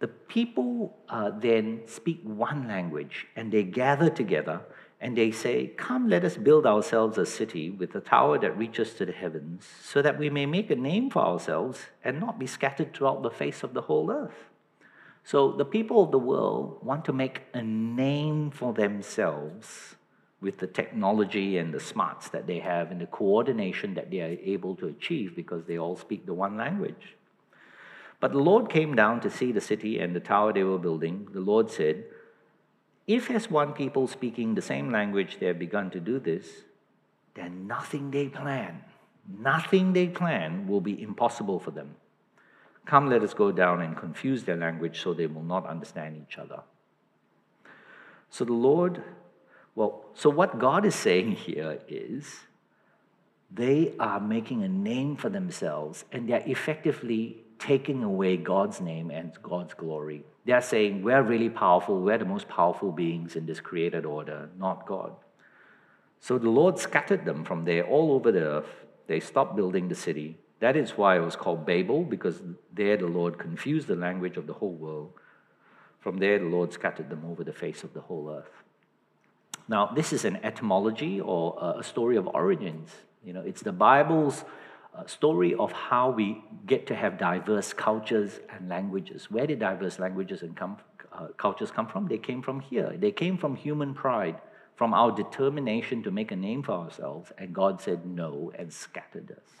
The 0.00 0.08
people 0.08 0.96
uh, 1.08 1.30
then 1.30 1.82
speak 1.86 2.20
one 2.24 2.66
language 2.66 3.26
and 3.36 3.52
they 3.52 3.62
gather 3.62 4.10
together 4.10 4.62
and 5.00 5.16
they 5.16 5.30
say, 5.30 5.68
Come, 5.76 6.08
let 6.08 6.24
us 6.24 6.36
build 6.36 6.66
ourselves 6.66 7.16
a 7.16 7.26
city 7.26 7.70
with 7.70 7.94
a 7.94 8.00
tower 8.00 8.38
that 8.38 8.56
reaches 8.56 8.94
to 8.94 9.06
the 9.06 9.12
heavens, 9.12 9.66
so 9.82 10.02
that 10.02 10.18
we 10.18 10.28
may 10.28 10.46
make 10.46 10.70
a 10.70 10.76
name 10.76 11.10
for 11.10 11.22
ourselves 11.22 11.80
and 12.04 12.20
not 12.20 12.38
be 12.38 12.46
scattered 12.46 12.94
throughout 12.94 13.22
the 13.22 13.30
face 13.30 13.62
of 13.62 13.72
the 13.72 13.82
whole 13.82 14.10
earth. 14.10 14.50
So 15.24 15.52
the 15.52 15.64
people 15.64 16.02
of 16.02 16.10
the 16.10 16.18
world 16.18 16.78
want 16.82 17.04
to 17.06 17.12
make 17.12 17.42
a 17.54 17.62
name 17.62 18.50
for 18.50 18.72
themselves 18.72 19.96
with 20.40 20.58
the 20.58 20.66
technology 20.66 21.58
and 21.58 21.72
the 21.72 21.80
smarts 21.80 22.30
that 22.30 22.46
they 22.46 22.58
have 22.58 22.90
and 22.90 23.00
the 23.00 23.06
coordination 23.06 23.94
that 23.94 24.10
they 24.10 24.20
are 24.20 24.36
able 24.42 24.74
to 24.76 24.86
achieve 24.86 25.36
because 25.36 25.64
they 25.66 25.78
all 25.78 25.96
speak 25.96 26.24
the 26.24 26.34
one 26.34 26.56
language. 26.56 27.16
But 28.20 28.32
the 28.32 28.38
Lord 28.38 28.68
came 28.68 28.94
down 28.94 29.20
to 29.20 29.30
see 29.30 29.50
the 29.50 29.60
city 29.60 29.98
and 29.98 30.14
the 30.14 30.20
tower 30.20 30.52
they 30.52 30.62
were 30.62 30.78
building. 30.78 31.28
The 31.32 31.40
Lord 31.40 31.70
said, 31.70 32.04
If, 33.06 33.30
as 33.30 33.50
one 33.50 33.72
people 33.72 34.06
speaking 34.06 34.54
the 34.54 34.62
same 34.62 34.90
language, 34.90 35.38
they 35.40 35.46
have 35.46 35.58
begun 35.58 35.90
to 35.90 36.00
do 36.00 36.18
this, 36.18 36.46
then 37.34 37.66
nothing 37.66 38.10
they 38.10 38.28
plan, 38.28 38.84
nothing 39.26 39.94
they 39.94 40.08
plan 40.08 40.68
will 40.68 40.80
be 40.80 41.02
impossible 41.02 41.58
for 41.58 41.70
them. 41.70 41.96
Come, 42.84 43.08
let 43.08 43.22
us 43.22 43.34
go 43.34 43.52
down 43.52 43.80
and 43.80 43.96
confuse 43.96 44.44
their 44.44 44.56
language 44.56 45.00
so 45.02 45.14
they 45.14 45.26
will 45.26 45.42
not 45.42 45.66
understand 45.66 46.22
each 46.22 46.38
other. 46.38 46.60
So 48.28 48.44
the 48.44 48.52
Lord 48.52 49.02
well, 49.74 50.04
so 50.14 50.28
what 50.30 50.58
God 50.58 50.84
is 50.84 50.94
saying 50.94 51.32
here 51.32 51.78
is 51.88 52.40
they 53.50 53.94
are 53.98 54.20
making 54.20 54.62
a 54.62 54.68
name 54.68 55.16
for 55.16 55.28
themselves 55.28 56.04
and 56.12 56.28
they're 56.28 56.42
effectively 56.46 57.44
taking 57.60 58.02
away 58.02 58.36
God's 58.36 58.80
name 58.80 59.10
and 59.10 59.30
God's 59.42 59.74
glory. 59.74 60.24
They 60.44 60.52
are 60.52 60.62
saying, 60.62 61.02
We're 61.02 61.22
really 61.22 61.50
powerful, 61.50 62.00
we're 62.00 62.18
the 62.18 62.24
most 62.24 62.48
powerful 62.48 62.90
beings 62.90 63.36
in 63.36 63.46
this 63.46 63.60
created 63.60 64.04
order, 64.04 64.48
not 64.58 64.86
God. 64.86 65.12
So 66.20 66.38
the 66.38 66.50
Lord 66.50 66.78
scattered 66.78 67.24
them 67.24 67.44
from 67.44 67.64
there 67.64 67.84
all 67.84 68.12
over 68.12 68.32
the 68.32 68.44
earth. 68.44 68.86
They 69.06 69.20
stopped 69.20 69.56
building 69.56 69.88
the 69.88 69.94
city. 69.94 70.38
That 70.60 70.76
is 70.76 70.90
why 70.92 71.16
it 71.16 71.24
was 71.24 71.36
called 71.36 71.64
Babel, 71.64 72.04
because 72.04 72.42
there 72.72 72.96
the 72.96 73.06
Lord 73.06 73.38
confused 73.38 73.86
the 73.86 73.96
language 73.96 74.36
of 74.36 74.46
the 74.46 74.52
whole 74.52 74.74
world. 74.74 75.12
From 76.00 76.18
there, 76.18 76.38
the 76.38 76.46
Lord 76.46 76.72
scattered 76.72 77.08
them 77.08 77.24
over 77.24 77.44
the 77.44 77.52
face 77.52 77.82
of 77.84 77.94
the 77.94 78.00
whole 78.00 78.30
earth. 78.30 78.50
Now, 79.68 79.86
this 79.86 80.12
is 80.12 80.24
an 80.24 80.36
etymology 80.42 81.20
or 81.20 81.76
a 81.78 81.82
story 81.82 82.16
of 82.16 82.26
origins. 82.26 82.90
You 83.24 83.32
know, 83.32 83.42
it's 83.42 83.62
the 83.62 83.72
Bible's 83.72 84.44
story 85.06 85.54
of 85.54 85.72
how 85.72 86.10
we 86.10 86.42
get 86.66 86.86
to 86.88 86.94
have 86.94 87.18
diverse 87.18 87.72
cultures 87.72 88.40
and 88.50 88.68
languages. 88.68 89.30
Where 89.30 89.46
did 89.46 89.60
diverse 89.60 89.98
languages 89.98 90.42
and 90.42 90.56
come, 90.56 90.78
uh, 91.12 91.28
cultures 91.36 91.70
come 91.70 91.86
from? 91.86 92.06
They 92.06 92.18
came 92.18 92.42
from 92.42 92.60
here. 92.60 92.94
They 92.96 93.12
came 93.12 93.36
from 93.36 93.56
human 93.56 93.94
pride, 93.94 94.40
from 94.76 94.94
our 94.94 95.12
determination 95.12 96.02
to 96.02 96.10
make 96.10 96.32
a 96.32 96.36
name 96.36 96.62
for 96.62 96.72
ourselves, 96.72 97.32
and 97.38 97.54
God 97.54 97.80
said 97.80 98.06
no 98.06 98.52
and 98.58 98.72
scattered 98.72 99.30
us. 99.30 99.59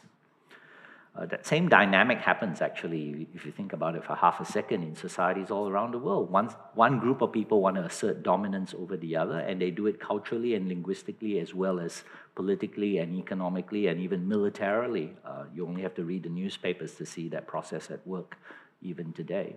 Uh, 1.16 1.26
that 1.26 1.44
same 1.44 1.68
dynamic 1.68 2.18
happens 2.18 2.62
actually, 2.62 3.26
if 3.34 3.44
you 3.44 3.50
think 3.50 3.72
about 3.72 3.96
it 3.96 4.04
for 4.04 4.14
half 4.14 4.40
a 4.40 4.44
second, 4.44 4.84
in 4.84 4.94
societies 4.94 5.50
all 5.50 5.68
around 5.68 5.90
the 5.92 5.98
world. 5.98 6.30
One, 6.30 6.46
one 6.74 7.00
group 7.00 7.20
of 7.20 7.32
people 7.32 7.60
want 7.60 7.76
to 7.76 7.84
assert 7.84 8.22
dominance 8.22 8.74
over 8.74 8.96
the 8.96 9.16
other, 9.16 9.40
and 9.40 9.60
they 9.60 9.72
do 9.72 9.88
it 9.88 9.98
culturally 9.98 10.54
and 10.54 10.68
linguistically, 10.68 11.40
as 11.40 11.52
well 11.52 11.80
as 11.80 12.04
politically 12.36 12.98
and 12.98 13.12
economically, 13.18 13.88
and 13.88 14.00
even 14.00 14.28
militarily. 14.28 15.12
Uh, 15.24 15.44
you 15.52 15.66
only 15.66 15.82
have 15.82 15.94
to 15.94 16.04
read 16.04 16.22
the 16.22 16.28
newspapers 16.28 16.94
to 16.94 17.04
see 17.04 17.28
that 17.28 17.48
process 17.48 17.90
at 17.90 18.06
work, 18.06 18.38
even 18.80 19.12
today. 19.12 19.56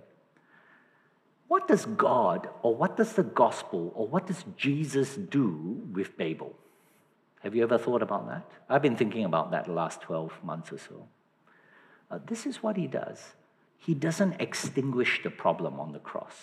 What 1.48 1.68
does 1.68 1.86
God, 1.86 2.50
or 2.64 2.76
what 2.76 2.98
does 2.98 3.14
the 3.14 3.24
gospel, 3.24 3.92
or 3.96 4.08
what 4.08 4.26
does 4.26 4.44
Jesus 4.58 5.16
do 5.16 5.84
with 5.94 6.18
Babel? 6.18 6.56
Have 7.42 7.54
you 7.54 7.62
ever 7.62 7.78
thought 7.78 8.02
about 8.02 8.28
that? 8.28 8.50
I've 8.68 8.82
been 8.82 8.96
thinking 8.96 9.24
about 9.24 9.52
that 9.52 9.66
the 9.66 9.74
last 9.74 10.02
12 10.02 10.44
months 10.44 10.72
or 10.72 10.80
so. 10.80 11.08
Uh, 12.14 12.20
this 12.28 12.46
is 12.46 12.62
what 12.62 12.78
he 12.78 12.86
does. 12.86 13.34
He 13.80 13.96
doesn't 13.96 14.40
extinguish 14.40 15.22
the 15.24 15.32
problem 15.32 15.80
on 15.80 15.94
the 15.94 16.00
cross. 16.00 16.36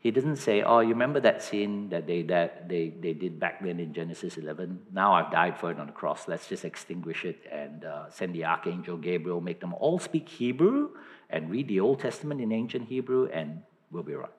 He 0.00 0.10
doesn't 0.10 0.36
say, 0.36 0.62
Oh, 0.62 0.80
you 0.80 0.88
remember 0.88 1.20
that 1.20 1.40
sin 1.40 1.88
that 1.90 2.08
they, 2.08 2.22
that 2.22 2.68
they, 2.68 2.88
they 2.88 3.12
did 3.12 3.38
back 3.38 3.62
then 3.62 3.78
in 3.78 3.94
Genesis 3.94 4.36
11? 4.36 4.80
Now 4.92 5.12
I've 5.12 5.30
died 5.30 5.56
for 5.56 5.70
it 5.70 5.78
on 5.78 5.86
the 5.86 5.92
cross. 5.92 6.26
Let's 6.26 6.48
just 6.48 6.64
extinguish 6.64 7.24
it 7.24 7.46
and 7.50 7.84
uh, 7.84 8.10
send 8.10 8.34
the 8.34 8.44
archangel 8.44 8.96
Gabriel, 8.96 9.40
make 9.40 9.60
them 9.60 9.72
all 9.74 10.00
speak 10.00 10.28
Hebrew 10.28 10.90
and 11.30 11.48
read 11.48 11.68
the 11.68 11.78
Old 11.78 12.00
Testament 12.00 12.40
in 12.40 12.50
ancient 12.50 12.88
Hebrew, 12.88 13.28
and 13.32 13.62
we'll 13.92 14.02
be 14.02 14.14
right. 14.14 14.30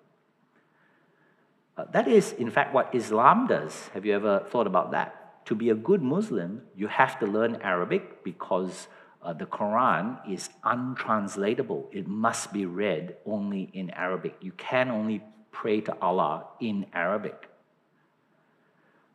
Uh, 1.78 1.86
that 1.94 2.10
is, 2.10 2.34
in 2.34 2.50
fact, 2.52 2.74
what 2.74 2.94
Islam 2.94 3.48
does. 3.48 3.88
Have 3.94 4.06
you 4.06 4.14
ever 4.14 4.46
thought 4.50 4.68
about 4.68 4.92
that? 4.92 5.46
To 5.46 5.56
be 5.56 5.70
a 5.70 5.76
good 5.76 6.02
Muslim, 6.02 6.64
you 6.76 6.88
have 6.88 7.18
to 7.20 7.26
learn 7.26 7.56
Arabic 7.62 8.26
because 8.26 8.88
uh, 9.22 9.34
the 9.34 9.46
Quran 9.46 10.18
is 10.30 10.50
untranslatable. 10.64 11.90
It 11.92 12.08
must 12.08 12.54
be 12.54 12.66
read 12.66 13.18
only 13.26 13.70
in 13.74 13.90
Arabic. 13.92 14.36
You 14.42 14.52
can 14.54 14.90
only 14.90 15.22
pray 15.52 15.82
to 15.82 15.98
Allah 16.02 16.46
in 16.60 16.86
Arabic. 16.94 17.50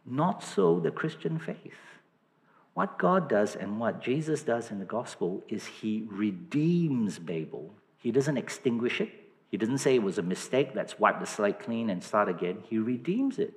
Not 0.04 0.42
so 0.42 0.80
the 0.80 0.90
Christian 0.90 1.38
faith. 1.38 1.72
What 2.74 2.98
God 2.98 3.28
does 3.28 3.54
and 3.54 3.78
what 3.78 4.02
Jesus 4.02 4.42
does 4.42 4.70
in 4.70 4.78
the 4.78 4.84
gospel 4.84 5.42
is 5.48 5.64
he 5.64 6.06
redeems 6.10 7.18
Babel. 7.18 7.72
He 7.98 8.10
doesn't 8.10 8.36
extinguish 8.36 9.00
it. 9.00 9.10
He 9.50 9.56
doesn't 9.56 9.78
say 9.78 9.94
it 9.94 10.02
was 10.02 10.18
a 10.18 10.22
mistake, 10.22 10.70
let's 10.74 10.98
wipe 10.98 11.20
the 11.20 11.26
slate 11.26 11.60
clean 11.60 11.88
and 11.88 12.02
start 12.02 12.28
again. 12.28 12.64
He 12.68 12.78
redeems 12.78 13.38
it. 13.38 13.54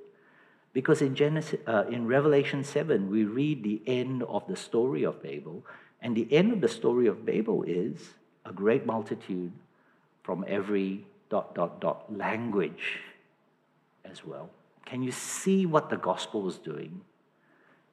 Because 0.72 1.02
in, 1.02 1.16
Genesis, 1.16 1.60
uh, 1.66 1.86
in 1.90 2.06
Revelation 2.06 2.64
7, 2.64 3.10
we 3.10 3.24
read 3.24 3.64
the 3.64 3.82
end 3.88 4.22
of 4.22 4.46
the 4.48 4.56
story 4.56 5.04
of 5.04 5.24
Babel, 5.24 5.66
and 6.02 6.16
the 6.16 6.32
end 6.32 6.54
of 6.54 6.62
the 6.62 6.68
story 6.68 7.08
of 7.08 7.26
Babel 7.26 7.64
is 7.64 8.14
a 8.46 8.54
great 8.54 8.86
multitude 8.86 9.52
from 10.24 10.46
every 10.48 11.06
dot, 11.30 11.56
dot, 11.56 11.82
dot 11.82 12.16
language 12.16 13.00
as 14.06 14.26
well. 14.26 14.50
Can 14.86 15.02
you 15.04 15.12
see 15.12 15.66
what 15.66 15.90
the 15.90 15.98
gospel 15.98 16.48
is 16.48 16.58
doing? 16.58 17.02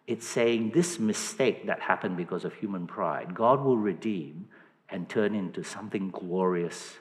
It's 0.06 0.26
saying 0.26 0.70
this 0.70 0.98
mistake 0.98 1.66
that 1.66 1.80
happened 1.80 2.16
because 2.16 2.44
of 2.44 2.54
human 2.54 2.86
pride, 2.86 3.34
God 3.34 3.64
will 3.64 3.78
redeem 3.78 4.48
and 4.88 5.08
turn 5.08 5.34
into 5.34 5.64
something 5.64 6.10
glorious 6.10 6.98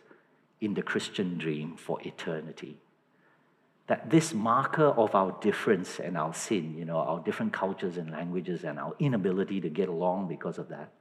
in 0.61 0.73
the 0.73 0.81
Christian 0.81 1.37
dream 1.37 1.75
for 1.75 1.99
eternity 2.01 2.77
that 3.87 4.09
this 4.09 4.33
marker 4.33 4.87
of 4.87 5.13
our 5.13 5.37
difference 5.41 5.99
and 5.99 6.17
our 6.17 6.33
sin, 6.33 6.75
you 6.77 6.85
know, 6.85 6.97
our 6.97 7.19
different 7.19 7.51
cultures 7.51 7.97
and 7.97 8.11
languages 8.11 8.63
and 8.63 8.79
our 8.79 8.95
inability 8.99 9.59
to 9.61 9.69
get 9.69 9.89
along 9.89 10.27
because 10.27 10.57
of 10.57 10.69
that, 10.69 10.91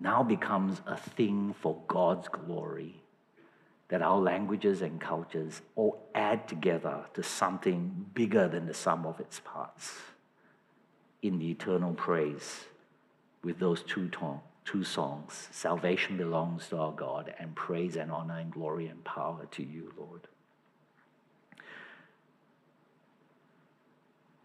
now 0.00 0.22
becomes 0.22 0.80
a 0.86 0.96
thing 0.96 1.54
for 1.60 1.78
God's 1.86 2.28
glory. 2.28 3.02
That 3.88 4.00
our 4.00 4.18
languages 4.18 4.80
and 4.80 4.98
cultures 4.98 5.60
all 5.76 6.08
add 6.14 6.48
together 6.48 7.04
to 7.12 7.22
something 7.22 8.06
bigger 8.14 8.48
than 8.48 8.66
the 8.66 8.72
sum 8.72 9.04
of 9.04 9.20
its 9.20 9.40
parts 9.40 9.92
in 11.20 11.38
the 11.38 11.50
eternal 11.50 11.92
praise 11.92 12.64
with 13.44 13.58
those 13.58 13.82
two, 13.82 14.10
two 14.64 14.84
songs 14.84 15.48
Salvation 15.50 16.16
belongs 16.16 16.68
to 16.68 16.78
our 16.78 16.92
God, 16.92 17.34
and 17.38 17.54
praise 17.54 17.96
and 17.96 18.10
honor 18.10 18.38
and 18.38 18.50
glory 18.50 18.86
and 18.86 19.04
power 19.04 19.46
to 19.50 19.62
you, 19.62 19.92
Lord. 19.98 20.28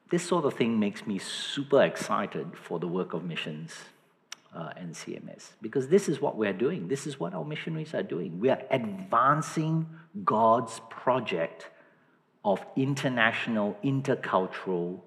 This 0.09 0.23
sort 0.23 0.45
of 0.45 0.53
thing 0.53 0.79
makes 0.79 1.05
me 1.05 1.17
super 1.19 1.83
excited 1.83 2.53
for 2.55 2.79
the 2.79 2.87
work 2.87 3.13
of 3.13 3.23
missions 3.23 3.73
uh, 4.55 4.69
and 4.75 4.93
CMS 4.93 5.51
because 5.61 5.87
this 5.89 6.07
is 6.07 6.21
what 6.21 6.37
we're 6.37 6.53
doing. 6.53 6.87
This 6.87 7.05
is 7.05 7.19
what 7.19 7.33
our 7.33 7.43
missionaries 7.43 7.93
are 7.93 8.03
doing. 8.03 8.39
We 8.39 8.49
are 8.49 8.61
advancing 8.71 9.87
God's 10.23 10.79
project 10.89 11.67
of 12.45 12.65
international, 12.75 13.77
intercultural, 13.83 15.01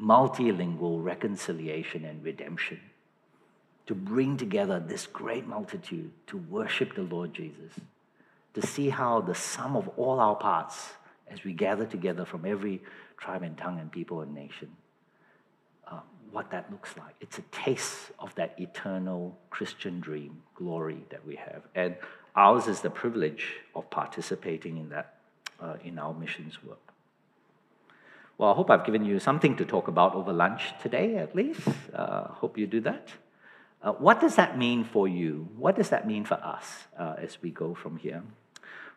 multilingual 0.00 1.02
reconciliation 1.02 2.04
and 2.04 2.22
redemption 2.22 2.80
to 3.86 3.94
bring 3.94 4.36
together 4.36 4.80
this 4.80 5.06
great 5.06 5.46
multitude 5.46 6.10
to 6.26 6.36
worship 6.36 6.94
the 6.94 7.02
Lord 7.02 7.32
Jesus, 7.32 7.72
to 8.54 8.66
see 8.66 8.90
how 8.90 9.20
the 9.20 9.34
sum 9.34 9.76
of 9.76 9.88
all 9.96 10.20
our 10.20 10.34
parts, 10.34 10.92
as 11.30 11.44
we 11.44 11.52
gather 11.52 11.86
together 11.86 12.24
from 12.24 12.44
every 12.44 12.82
tribe 13.18 13.42
and 13.42 13.56
tongue 13.56 13.80
and 13.80 13.90
people 13.90 14.20
and 14.20 14.34
nation. 14.34 14.70
Uh, 15.86 16.00
what 16.30 16.50
that 16.50 16.70
looks 16.70 16.96
like. 16.96 17.14
It's 17.20 17.38
a 17.38 17.42
taste 17.52 18.10
of 18.18 18.34
that 18.34 18.54
eternal 18.58 19.38
Christian 19.50 20.00
dream, 20.00 20.42
glory 20.54 21.04
that 21.10 21.26
we 21.26 21.36
have. 21.36 21.62
And 21.74 21.96
ours 22.34 22.66
is 22.66 22.80
the 22.80 22.90
privilege 22.90 23.54
of 23.74 23.88
participating 23.90 24.76
in 24.78 24.88
that 24.90 25.14
uh, 25.60 25.76
in 25.84 25.98
our 25.98 26.12
missions 26.12 26.62
work. 26.62 26.92
Well, 28.38 28.50
I 28.50 28.54
hope 28.54 28.70
I've 28.70 28.84
given 28.84 29.04
you 29.04 29.18
something 29.18 29.56
to 29.56 29.64
talk 29.64 29.88
about 29.88 30.14
over 30.14 30.32
lunch 30.32 30.74
today, 30.82 31.16
at 31.16 31.34
least. 31.34 31.60
Uh, 31.94 32.28
hope 32.28 32.58
you 32.58 32.66
do 32.66 32.80
that. 32.82 33.08
Uh, 33.82 33.92
what 33.92 34.20
does 34.20 34.36
that 34.36 34.58
mean 34.58 34.84
for 34.84 35.08
you? 35.08 35.48
What 35.56 35.76
does 35.76 35.88
that 35.88 36.06
mean 36.06 36.24
for 36.24 36.34
us 36.34 36.84
uh, 36.98 37.14
as 37.18 37.38
we 37.40 37.50
go 37.50 37.74
from 37.74 37.96
here? 37.96 38.22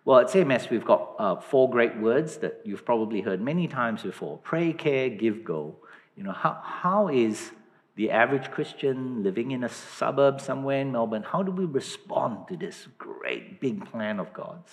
Well, 0.05 0.19
at 0.19 0.27
CMS, 0.27 0.69
we've 0.69 0.85
got 0.85 1.15
uh, 1.19 1.35
four 1.35 1.69
great 1.69 1.97
words 1.97 2.37
that 2.37 2.61
you've 2.63 2.85
probably 2.85 3.21
heard 3.21 3.41
many 3.41 3.67
times 3.67 4.03
before 4.03 4.37
pray, 4.39 4.73
care, 4.73 5.09
give, 5.09 5.43
go. 5.43 5.75
You 6.15 6.23
know, 6.23 6.31
how, 6.31 6.59
how 6.63 7.07
is 7.09 7.51
the 7.99 8.11
average 8.11 8.49
Christian 8.49 9.23
living 9.23 9.51
in 9.51 9.65
a 9.65 9.67
suburb 9.67 10.39
somewhere 10.39 10.79
in 10.79 10.93
Melbourne, 10.93 11.23
how 11.23 11.43
do 11.43 11.51
we 11.51 11.65
respond 11.65 12.47
to 12.47 12.55
this 12.55 12.87
great 12.97 13.59
big 13.59 13.85
plan 13.91 14.21
of 14.21 14.31
God's? 14.31 14.71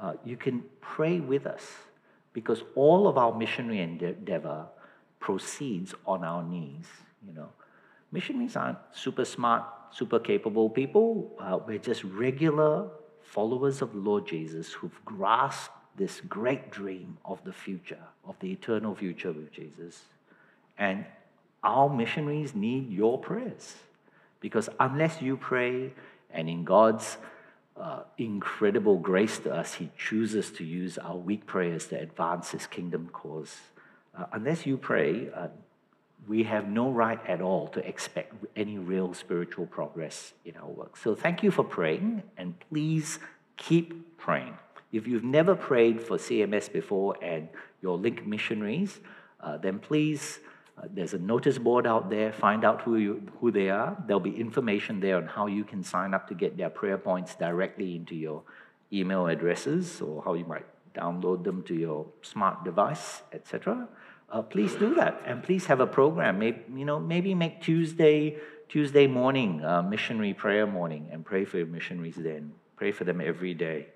Uh, 0.00 0.14
you 0.24 0.38
can 0.38 0.64
pray 0.80 1.20
with 1.20 1.46
us 1.46 1.66
because 2.32 2.62
all 2.74 3.08
of 3.08 3.18
our 3.18 3.36
missionary 3.36 3.80
endeavor 3.80 4.64
proceeds 5.20 5.94
on 6.06 6.24
our 6.24 6.42
knees. 6.42 6.86
You 7.26 7.34
know, 7.34 7.50
missionaries 8.10 8.56
aren't 8.56 8.78
super 8.92 9.26
smart, 9.26 9.64
super 9.90 10.18
capable 10.18 10.70
people. 10.70 11.36
Uh, 11.38 11.58
we're 11.66 11.76
just 11.76 12.04
regular 12.04 12.88
followers 13.28 13.82
of 13.82 13.94
Lord 13.94 14.26
Jesus 14.26 14.72
who've 14.72 15.04
grasped 15.04 15.74
this 15.96 16.20
great 16.20 16.70
dream 16.70 17.18
of 17.24 17.44
the 17.44 17.52
future, 17.52 18.04
of 18.26 18.36
the 18.40 18.50
eternal 18.52 18.94
future 18.94 19.32
with 19.32 19.52
Jesus. 19.52 20.02
And 20.78 21.04
our 21.62 21.88
missionaries 21.90 22.54
need 22.54 22.90
your 22.90 23.18
prayers. 23.18 23.74
Because 24.40 24.68
unless 24.80 25.20
you 25.20 25.36
pray, 25.36 25.92
and 26.30 26.48
in 26.48 26.64
God's 26.64 27.18
uh, 27.76 28.02
incredible 28.16 28.96
grace 28.96 29.38
to 29.40 29.52
us, 29.52 29.74
He 29.74 29.90
chooses 29.98 30.50
to 30.52 30.64
use 30.64 30.96
our 30.96 31.16
weak 31.16 31.46
prayers 31.46 31.88
to 31.88 32.00
advance 32.00 32.52
His 32.52 32.66
kingdom 32.66 33.10
cause. 33.12 33.56
Uh, 34.16 34.26
unless 34.32 34.64
you 34.64 34.76
pray, 34.76 35.28
uh, 35.34 35.48
we 36.26 36.42
have 36.44 36.68
no 36.68 36.90
right 36.90 37.20
at 37.26 37.40
all 37.40 37.68
to 37.68 37.86
expect 37.86 38.34
any 38.56 38.78
real 38.78 39.14
spiritual 39.14 39.66
progress 39.66 40.32
in 40.44 40.56
our 40.56 40.68
work. 40.68 40.96
So 40.96 41.14
thank 41.14 41.42
you 41.42 41.50
for 41.50 41.64
praying, 41.64 42.22
and 42.36 42.54
please 42.68 43.18
keep 43.56 44.18
praying. 44.18 44.54
If 44.92 45.06
you've 45.06 45.24
never 45.24 45.54
prayed 45.54 46.00
for 46.00 46.16
CMS 46.16 46.72
before 46.72 47.16
and 47.22 47.48
your 47.82 47.98
link 47.98 48.26
missionaries, 48.26 49.00
uh, 49.40 49.58
then 49.58 49.78
please, 49.78 50.40
uh, 50.76 50.86
there's 50.90 51.14
a 51.14 51.18
notice 51.18 51.58
board 51.58 51.86
out 51.86 52.10
there. 52.10 52.32
Find 52.32 52.64
out 52.64 52.82
who, 52.82 52.96
you, 52.96 53.22
who 53.40 53.50
they 53.50 53.70
are. 53.70 53.96
There'll 54.06 54.20
be 54.20 54.38
information 54.38 55.00
there 55.00 55.16
on 55.16 55.26
how 55.26 55.46
you 55.46 55.64
can 55.64 55.82
sign 55.82 56.14
up 56.14 56.26
to 56.28 56.34
get 56.34 56.56
their 56.56 56.70
prayer 56.70 56.98
points 56.98 57.34
directly 57.34 57.96
into 57.96 58.14
your 58.14 58.42
email 58.92 59.26
addresses 59.26 60.00
or 60.00 60.22
how 60.22 60.34
you 60.34 60.46
might 60.46 60.66
download 60.94 61.44
them 61.44 61.62
to 61.64 61.74
your 61.74 62.06
smart 62.22 62.64
device, 62.64 63.22
etc 63.32 63.88
uh, 64.30 64.42
please 64.42 64.74
do 64.74 64.94
that. 64.94 65.22
And 65.24 65.42
please 65.42 65.66
have 65.66 65.80
a 65.80 65.86
program. 65.86 66.38
Maybe, 66.38 66.60
you 66.74 66.84
know, 66.84 66.98
maybe 66.98 67.34
make 67.34 67.62
Tuesday, 67.62 68.36
Tuesday 68.68 69.06
morning, 69.06 69.64
uh, 69.64 69.82
missionary 69.82 70.34
prayer 70.34 70.66
morning, 70.66 71.08
and 71.10 71.24
pray 71.24 71.44
for 71.44 71.58
your 71.58 71.66
missionaries 71.66 72.16
then. 72.16 72.52
Pray 72.76 72.92
for 72.92 73.04
them 73.04 73.20
every 73.20 73.54
day. 73.54 73.88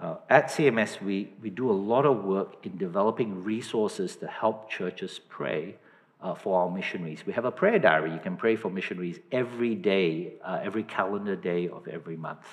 Uh, 0.00 0.16
at 0.30 0.46
CMS, 0.46 1.02
we, 1.02 1.32
we 1.42 1.50
do 1.50 1.70
a 1.70 1.72
lot 1.72 2.06
of 2.06 2.24
work 2.24 2.64
in 2.64 2.78
developing 2.78 3.44
resources 3.44 4.16
to 4.16 4.26
help 4.26 4.70
churches 4.70 5.20
pray 5.28 5.76
uh, 6.22 6.34
for 6.34 6.62
our 6.62 6.70
missionaries. 6.70 7.26
We 7.26 7.34
have 7.34 7.44
a 7.44 7.50
prayer 7.50 7.78
diary. 7.78 8.12
You 8.12 8.18
can 8.18 8.36
pray 8.36 8.56
for 8.56 8.70
missionaries 8.70 9.18
every 9.30 9.74
day, 9.74 10.34
uh, 10.42 10.60
every 10.62 10.84
calendar 10.84 11.36
day 11.36 11.68
of 11.68 11.86
every 11.88 12.16
month. 12.16 12.46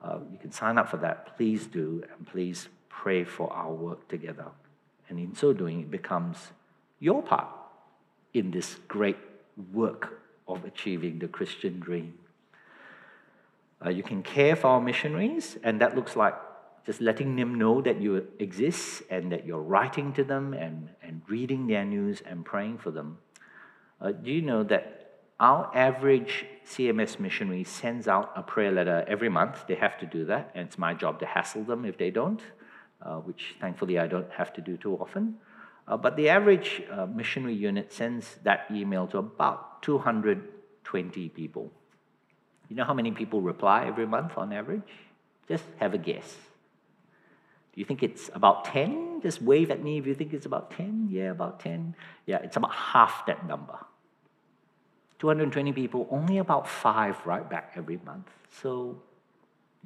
Uh, 0.00 0.18
you 0.30 0.38
can 0.38 0.52
sign 0.52 0.78
up 0.78 0.88
for 0.88 0.98
that. 0.98 1.36
Please 1.36 1.66
do, 1.66 2.04
and 2.16 2.26
please 2.26 2.68
pray 2.88 3.24
for 3.24 3.52
our 3.52 3.72
work 3.72 4.06
together. 4.08 4.46
And 5.08 5.18
in 5.18 5.34
so 5.34 5.52
doing, 5.52 5.80
it 5.80 5.90
becomes 5.90 6.36
your 6.98 7.22
part 7.22 7.46
in 8.34 8.50
this 8.50 8.76
great 8.88 9.18
work 9.72 10.20
of 10.48 10.64
achieving 10.64 11.18
the 11.18 11.28
Christian 11.28 11.80
dream. 11.80 12.14
Uh, 13.84 13.90
you 13.90 14.02
can 14.02 14.22
care 14.22 14.56
for 14.56 14.68
our 14.68 14.80
missionaries, 14.80 15.58
and 15.62 15.80
that 15.80 15.94
looks 15.94 16.16
like 16.16 16.34
just 16.84 17.00
letting 17.00 17.36
them 17.36 17.56
know 17.56 17.82
that 17.82 18.00
you 18.00 18.26
exist 18.38 19.02
and 19.10 19.32
that 19.32 19.44
you're 19.44 19.62
writing 19.62 20.12
to 20.12 20.24
them 20.24 20.54
and, 20.54 20.88
and 21.02 21.20
reading 21.28 21.66
their 21.66 21.84
news 21.84 22.22
and 22.24 22.44
praying 22.44 22.78
for 22.78 22.90
them. 22.90 23.18
Uh, 24.00 24.12
do 24.12 24.30
you 24.30 24.40
know 24.40 24.62
that 24.62 25.18
our 25.40 25.70
average 25.74 26.46
CMS 26.66 27.18
missionary 27.18 27.64
sends 27.64 28.08
out 28.08 28.32
a 28.36 28.42
prayer 28.42 28.72
letter 28.72 29.04
every 29.08 29.28
month? 29.28 29.66
They 29.66 29.74
have 29.74 29.98
to 29.98 30.06
do 30.06 30.24
that, 30.26 30.52
and 30.54 30.66
it's 30.66 30.78
my 30.78 30.94
job 30.94 31.18
to 31.20 31.26
hassle 31.26 31.64
them 31.64 31.84
if 31.84 31.98
they 31.98 32.10
don't 32.10 32.40
uh, 33.02 33.16
which 33.16 33.56
thankfully 33.60 33.98
I 33.98 34.06
don't 34.06 34.30
have 34.32 34.52
to 34.54 34.60
do 34.60 34.76
too 34.76 34.94
often. 34.96 35.36
Uh, 35.88 35.96
but 35.96 36.16
the 36.16 36.28
average 36.28 36.82
uh, 36.90 37.06
missionary 37.06 37.54
unit 37.54 37.92
sends 37.92 38.36
that 38.42 38.66
email 38.70 39.06
to 39.08 39.18
about 39.18 39.82
220 39.82 41.28
people. 41.28 41.70
You 42.68 42.76
know 42.76 42.84
how 42.84 42.94
many 42.94 43.12
people 43.12 43.40
reply 43.40 43.86
every 43.86 44.06
month 44.06 44.36
on 44.36 44.52
average? 44.52 44.90
Just 45.48 45.64
have 45.78 45.94
a 45.94 45.98
guess. 45.98 46.34
Do 47.72 47.80
you 47.80 47.84
think 47.84 48.02
it's 48.02 48.30
about 48.34 48.64
10? 48.64 49.20
Just 49.22 49.40
wave 49.40 49.70
at 49.70 49.82
me 49.82 49.98
if 49.98 50.06
you 50.06 50.14
think 50.14 50.32
it's 50.32 50.46
about 50.46 50.72
10. 50.72 51.08
Yeah, 51.10 51.30
about 51.30 51.60
10. 51.60 51.94
Yeah, 52.24 52.38
it's 52.38 52.56
about 52.56 52.74
half 52.74 53.26
that 53.26 53.46
number. 53.46 53.78
220 55.18 55.72
people, 55.72 56.08
only 56.10 56.38
about 56.38 56.68
five 56.68 57.16
write 57.24 57.48
back 57.48 57.72
every 57.76 57.98
month. 58.04 58.28
So 58.60 59.02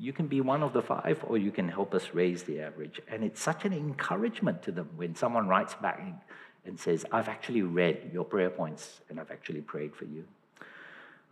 you 0.01 0.15
can 0.15 0.27
be 0.27 0.41
one 0.41 0.63
of 0.63 0.73
the 0.73 0.81
five, 0.81 1.23
or 1.29 1.37
you 1.37 1.51
can 1.51 1.69
help 1.69 1.93
us 1.95 2.09
raise 2.15 2.45
the 2.45 2.59
average. 2.61 3.03
And 3.07 3.23
it's 3.23 3.41
such 3.41 3.67
an 3.67 3.75
encouragement 3.75 4.63
to 4.63 4.73
them 4.73 4.89
when 4.97 5.15
someone 5.15 5.47
writes 5.47 5.75
back 5.75 6.03
and 6.65 6.81
says, 6.81 7.05
I've 7.13 7.29
actually 7.29 7.61
read 7.61 8.11
your 8.11 8.25
prayer 8.25 8.49
points 8.49 9.01
and 9.11 9.21
I've 9.21 9.31
actually 9.31 9.61
prayed 9.61 9.95
for 9.95 10.07
you. 10.07 10.25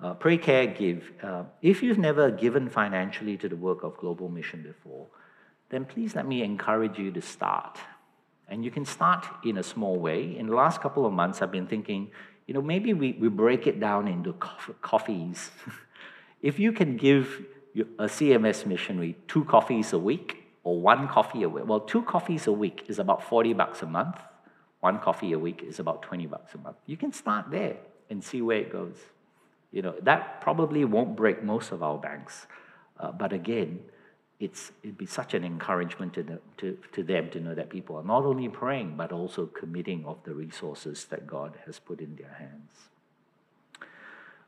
Uh, 0.03 0.13
pray, 0.13 0.37
care, 0.37 0.67
give. 0.67 1.11
Uh, 1.23 1.45
if 1.63 1.83
you've 1.83 1.99
never 1.99 2.31
given 2.31 2.69
financially 2.69 3.39
to 3.39 3.49
the 3.49 3.57
work 3.57 3.83
of 3.83 3.97
Global 3.97 4.29
Mission 4.29 4.63
before, 4.63 5.07
then 5.71 5.87
please 5.87 6.15
let 6.15 6.27
me 6.27 6.43
encourage 6.43 6.99
you 6.99 7.11
to 7.11 7.23
start. 7.23 7.79
And 8.49 8.65
you 8.65 8.71
can 8.71 8.85
start 8.85 9.27
in 9.45 9.57
a 9.57 9.63
small 9.63 9.97
way. 9.97 10.37
In 10.37 10.47
the 10.47 10.55
last 10.55 10.83
couple 10.83 11.07
of 11.07 11.13
months, 11.15 11.41
I've 11.41 11.51
been 11.51 11.67
thinking, 11.67 12.11
you 12.47 12.53
know, 12.53 12.63
maybe 12.63 12.93
we, 12.93 13.13
we 13.13 13.29
break 13.29 13.67
it 13.67 13.81
down 13.81 14.09
into 14.09 14.35
coffees. 14.35 15.51
if 16.43 16.59
you 16.59 16.73
can 16.73 16.97
give 16.97 17.47
a 17.75 18.05
CMS 18.05 18.67
missionary 18.67 19.17
two 19.27 19.45
coffees 19.45 19.93
a 19.93 19.99
week 19.99 20.45
or 20.65 20.81
one 20.81 21.09
coffee 21.09 21.43
a 21.43 21.49
week. 21.49 21.65
Well, 21.67 21.81
two 21.81 22.03
coffees 22.03 22.47
a 22.47 22.53
week 22.53 22.85
is 22.89 22.99
about 22.99 23.23
40 23.23 23.53
bucks 23.55 23.83
a 23.83 23.87
month. 23.87 24.17
One 24.81 24.99
coffee 24.99 25.33
a 25.33 25.39
week 25.39 25.63
is 25.67 25.79
about 25.79 26.03
20 26.03 26.27
bucks 26.27 26.55
a 26.55 26.59
month. 26.59 26.77
You 26.87 26.97
can 26.97 27.13
start 27.13 27.51
there 27.51 27.77
and 28.11 28.23
see 28.23 28.43
where 28.43 28.59
it 28.59 28.73
goes. 28.73 28.97
You 29.73 29.83
know, 29.83 29.95
that 30.03 30.41
probably 30.41 30.85
won't 30.85 31.17
break 31.17 31.43
most 31.43 31.73
of 31.73 31.83
our 31.83 31.99
banks. 31.99 32.47
Uh, 32.99 33.13
but 33.13 33.33
again, 33.33 33.81
it's, 34.41 34.73
it'd 34.83 34.97
be 34.97 35.07
such 35.07 35.35
an 35.35 35.45
encouragement 35.45 36.15
to, 36.15 36.23
the, 36.23 36.41
to, 36.59 36.79
to 36.93 37.03
them 37.03 37.29
to 37.31 37.41
know 37.41 37.55
that 37.55 37.71
people 37.71 37.97
are 37.97 38.05
not 38.05 38.25
only 38.25 38.49
praying, 38.49 38.95
but 38.97 39.11
also 39.11 39.47
committing 39.47 40.05
of 40.07 40.23
the 40.25 40.33
resources 40.33 41.07
that 41.07 41.27
God 41.27 41.59
has 41.67 41.79
put 41.79 42.01
in 42.01 42.17
their 42.17 42.35
hands. 42.39 42.71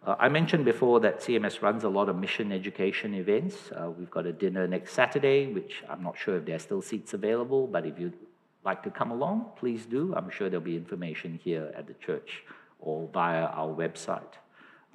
Uh, 0.03 0.17
I 0.19 0.31
mentioned 0.31 0.65
before 0.65 0.99
that 1.01 1.21
CMS 1.21 1.61
runs 1.61 1.85
a 1.85 1.89
lot 1.91 2.09
of 2.09 2.17
mission 2.17 2.53
education 2.53 3.13
events. 3.13 3.71
Uh, 3.71 3.91
we've 3.91 4.11
got 4.11 4.25
a 4.25 4.33
dinner 4.33 4.67
next 4.67 4.95
Saturday, 4.95 5.53
which 5.53 5.83
I'm 5.91 6.03
not 6.03 6.17
sure 6.17 6.39
if 6.39 6.47
there 6.47 6.57
are 6.57 6.61
still 6.61 6.81
seats 6.81 7.13
available, 7.13 7.67
but 7.67 7.85
if 7.85 7.99
you'd 7.99 8.17
like 8.65 8.83
to 8.85 8.91
come 8.91 9.11
along, 9.11 9.51
please 9.57 9.85
do. 9.85 10.15
I'm 10.17 10.31
sure 10.31 10.49
there'll 10.49 10.65
be 10.65 10.77
information 10.77 11.39
here 11.45 11.71
at 11.77 11.87
the 11.87 11.93
church 11.95 12.45
or 12.79 13.11
via 13.13 13.45
our 13.45 13.69
website. 13.69 14.41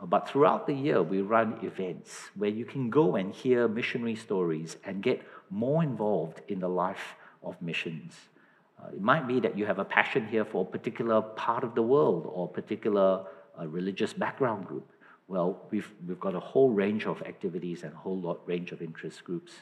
Uh, 0.01 0.07
but 0.07 0.27
throughout 0.27 0.65
the 0.65 0.73
year, 0.73 1.03
we 1.03 1.21
run 1.21 1.59
events 1.61 2.31
where 2.33 2.49
you 2.49 2.65
can 2.65 2.89
go 2.89 3.15
and 3.15 3.31
hear 3.31 3.67
missionary 3.67 4.15
stories 4.15 4.77
and 4.85 5.03
get 5.03 5.21
more 5.51 5.83
involved 5.83 6.41
in 6.47 6.59
the 6.59 6.67
life 6.67 7.13
of 7.43 7.61
missions. 7.61 8.15
Uh, 8.81 8.87
it 8.87 9.01
might 9.01 9.27
be 9.27 9.39
that 9.39 9.55
you 9.55 9.67
have 9.67 9.77
a 9.77 9.85
passion 9.85 10.27
here 10.27 10.45
for 10.45 10.63
a 10.63 10.65
particular 10.67 11.21
part 11.21 11.63
of 11.63 11.75
the 11.75 11.83
world 11.83 12.27
or 12.27 12.45
a 12.45 12.51
particular 12.51 13.23
uh, 13.59 13.67
religious 13.67 14.11
background 14.11 14.65
group. 14.65 14.91
Well, 15.27 15.61
we've, 15.71 15.91
we've 16.07 16.19
got 16.19 16.35
a 16.35 16.39
whole 16.39 16.69
range 16.69 17.05
of 17.05 17.21
activities 17.23 17.83
and 17.83 17.93
a 17.93 17.97
whole 17.97 18.19
lot, 18.19 18.41
range 18.45 18.71
of 18.71 18.81
interest 18.81 19.23
groups. 19.23 19.53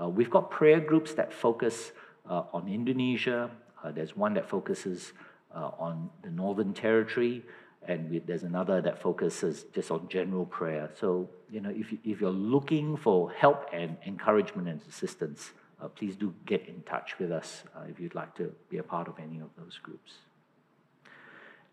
Uh, 0.00 0.08
we've 0.08 0.30
got 0.30 0.50
prayer 0.50 0.80
groups 0.80 1.14
that 1.14 1.32
focus 1.32 1.92
uh, 2.28 2.42
on 2.52 2.68
Indonesia. 2.68 3.50
Uh, 3.82 3.92
there's 3.92 4.16
one 4.16 4.34
that 4.34 4.48
focuses 4.48 5.12
uh, 5.54 5.70
on 5.78 6.10
the 6.22 6.30
Northern 6.30 6.74
Territory, 6.74 7.44
and 7.86 8.10
we, 8.10 8.18
there's 8.18 8.42
another 8.42 8.80
that 8.80 9.00
focuses 9.00 9.66
just 9.72 9.90
on 9.92 10.08
general 10.08 10.46
prayer. 10.46 10.90
So, 10.98 11.28
you 11.48 11.60
know, 11.60 11.70
if, 11.70 11.92
you, 11.92 11.98
if 12.02 12.20
you're 12.20 12.30
looking 12.30 12.96
for 12.96 13.30
help 13.30 13.66
and 13.72 13.96
encouragement 14.04 14.68
and 14.68 14.80
assistance, 14.88 15.52
uh, 15.80 15.86
please 15.88 16.16
do 16.16 16.34
get 16.44 16.66
in 16.66 16.82
touch 16.82 17.18
with 17.20 17.30
us 17.30 17.62
uh, 17.76 17.82
if 17.88 18.00
you'd 18.00 18.16
like 18.16 18.34
to 18.36 18.52
be 18.68 18.78
a 18.78 18.82
part 18.82 19.06
of 19.06 19.14
any 19.20 19.38
of 19.38 19.50
those 19.56 19.78
groups. 19.80 20.14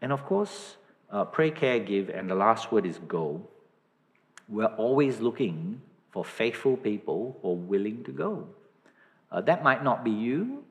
And 0.02 0.12
of 0.12 0.26
course, 0.26 0.78
uh, 1.12 1.26
pray, 1.26 1.52
care, 1.52 1.80
give, 1.80 2.10
and 2.10 2.30
the 2.30 2.36
last 2.36 2.72
word 2.72 2.86
is 2.86 2.98
go. 3.00 3.42
We're 4.48 4.74
always 4.78 5.20
looking 5.20 5.82
for 6.12 6.26
faithful 6.26 6.78
people 6.78 7.38
who 7.42 7.50
are 7.50 7.56
willing 7.56 8.04
to 8.06 8.12
go. 8.12 8.48
Uh, 9.32 9.42
that 9.42 9.64
might 9.64 9.84
not 9.84 10.04
be 10.04 10.12
you, 10.12 10.64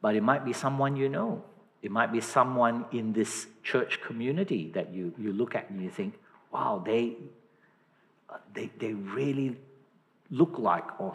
but 0.00 0.14
it 0.14 0.22
might 0.22 0.44
be 0.44 0.52
someone 0.52 0.96
you 0.96 1.08
know. 1.08 1.42
It 1.82 1.90
might 1.90 2.12
be 2.12 2.20
someone 2.20 2.86
in 2.92 3.12
this 3.12 3.46
church 3.62 4.00
community 4.00 4.70
that 4.74 4.92
you, 4.92 5.14
you 5.18 5.32
look 5.32 5.54
at 5.54 5.68
and 5.70 5.82
you 5.82 5.90
think, 5.90 6.14
wow, 6.50 6.82
they, 6.84 7.16
uh, 8.30 8.38
they, 8.54 8.70
they 8.78 8.94
really 8.94 9.56
look 10.30 10.58
like 10.58 10.98
or 10.98 11.14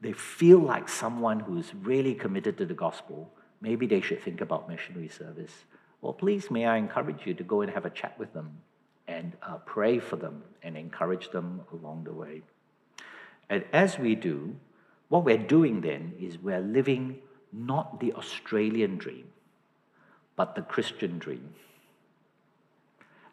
they 0.00 0.12
feel 0.12 0.58
like 0.58 0.88
someone 0.88 1.40
who's 1.40 1.74
really 1.74 2.14
committed 2.14 2.58
to 2.58 2.66
the 2.66 2.74
gospel. 2.74 3.30
Maybe 3.60 3.86
they 3.86 4.00
should 4.00 4.22
think 4.22 4.40
about 4.40 4.68
missionary 4.68 5.08
service. 5.08 5.52
Well, 6.04 6.12
please, 6.12 6.50
may 6.50 6.66
I 6.66 6.76
encourage 6.76 7.24
you 7.24 7.32
to 7.32 7.42
go 7.42 7.62
and 7.62 7.72
have 7.72 7.86
a 7.86 7.90
chat 7.90 8.18
with 8.18 8.34
them 8.34 8.58
and 9.08 9.32
uh, 9.42 9.56
pray 9.64 9.98
for 9.98 10.16
them 10.16 10.42
and 10.62 10.76
encourage 10.76 11.30
them 11.30 11.62
along 11.72 12.04
the 12.04 12.12
way. 12.12 12.42
And 13.48 13.64
as 13.72 13.98
we 13.98 14.14
do, 14.14 14.54
what 15.08 15.24
we're 15.24 15.38
doing 15.38 15.80
then 15.80 16.12
is 16.20 16.36
we're 16.36 16.60
living 16.60 17.20
not 17.54 18.00
the 18.00 18.12
Australian 18.12 18.98
dream, 18.98 19.28
but 20.36 20.54
the 20.54 20.60
Christian 20.60 21.18
dream. 21.18 21.54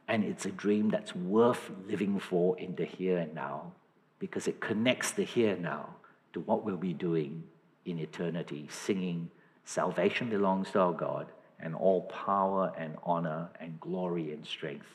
And 0.08 0.24
it's 0.24 0.46
a 0.46 0.52
dream 0.52 0.92
that's 0.92 1.14
worth 1.14 1.72
living 1.90 2.22
for 2.22 2.58
in 2.58 2.76
the 2.76 2.86
here 2.86 3.18
and 3.18 3.36
now 3.36 3.74
because 4.18 4.48
it 4.48 4.62
connects 4.62 5.12
the 5.12 5.26
here 5.26 5.56
and 5.56 5.64
now 5.64 5.96
to 6.32 6.40
what 6.40 6.64
we'll 6.64 6.78
be 6.78 6.94
doing 6.94 7.44
in 7.84 8.00
eternity, 8.00 8.70
singing, 8.72 9.30
Salvation 9.66 10.30
belongs 10.30 10.72
to 10.72 10.80
our 10.80 10.94
God 10.94 11.28
and 11.62 11.76
all 11.76 12.02
power 12.04 12.74
and 12.78 12.98
honor 13.04 13.50
and 13.60 13.80
glory 13.80 14.34
and 14.34 14.46
strength 14.46 14.88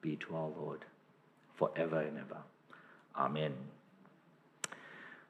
be 0.00 0.16
to 0.16 0.36
our 0.36 0.48
Lord 0.48 0.84
forever 1.54 2.00
and 2.00 2.18
ever. 2.18 2.38
Amen. 3.16 3.54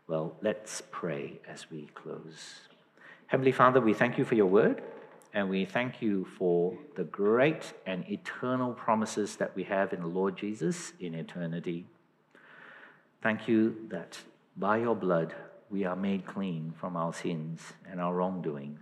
Well, 0.07 0.36
let's 0.42 0.82
pray 0.90 1.40
as 1.49 1.70
we 1.70 1.88
close. 1.95 2.61
Heavenly 3.26 3.53
Father, 3.53 3.80
we 3.80 3.95
thank 3.95 4.18
you 4.18 4.24
for 4.24 4.34
your 4.34 4.47
word, 4.47 4.82
And 5.34 5.51
we 5.51 5.64
thank 5.64 6.01
you 6.01 6.24
for 6.38 6.78
the 6.95 7.03
great 7.03 7.72
and 7.84 8.09
eternal 8.09 8.72
promises 8.72 9.34
that 9.36 9.55
we 9.57 9.64
have 9.64 9.92
in 9.92 10.01
the 10.01 10.07
Lord 10.07 10.36
Jesus 10.36 10.92
in 11.01 11.12
eternity. 11.12 11.86
Thank 13.20 13.49
you 13.49 13.74
that 13.88 14.16
by 14.57 14.76
your 14.76 14.95
blood 14.95 15.34
we 15.70 15.84
are 15.84 15.97
made 15.97 16.24
clean 16.24 16.72
from 16.78 16.97
our 16.97 17.12
sins 17.12 17.61
and 17.90 18.01
our 18.01 18.14
wrongdoings. 18.14 18.78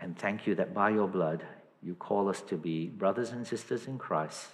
And 0.00 0.18
thank 0.18 0.46
you 0.46 0.54
that 0.54 0.72
by 0.72 0.90
your 0.90 1.08
blood 1.08 1.44
you 1.82 1.94
call 1.94 2.28
us 2.28 2.40
to 2.42 2.56
be 2.56 2.88
brothers 2.88 3.30
and 3.30 3.46
sisters 3.46 3.86
in 3.86 3.98
Christ 3.98 4.48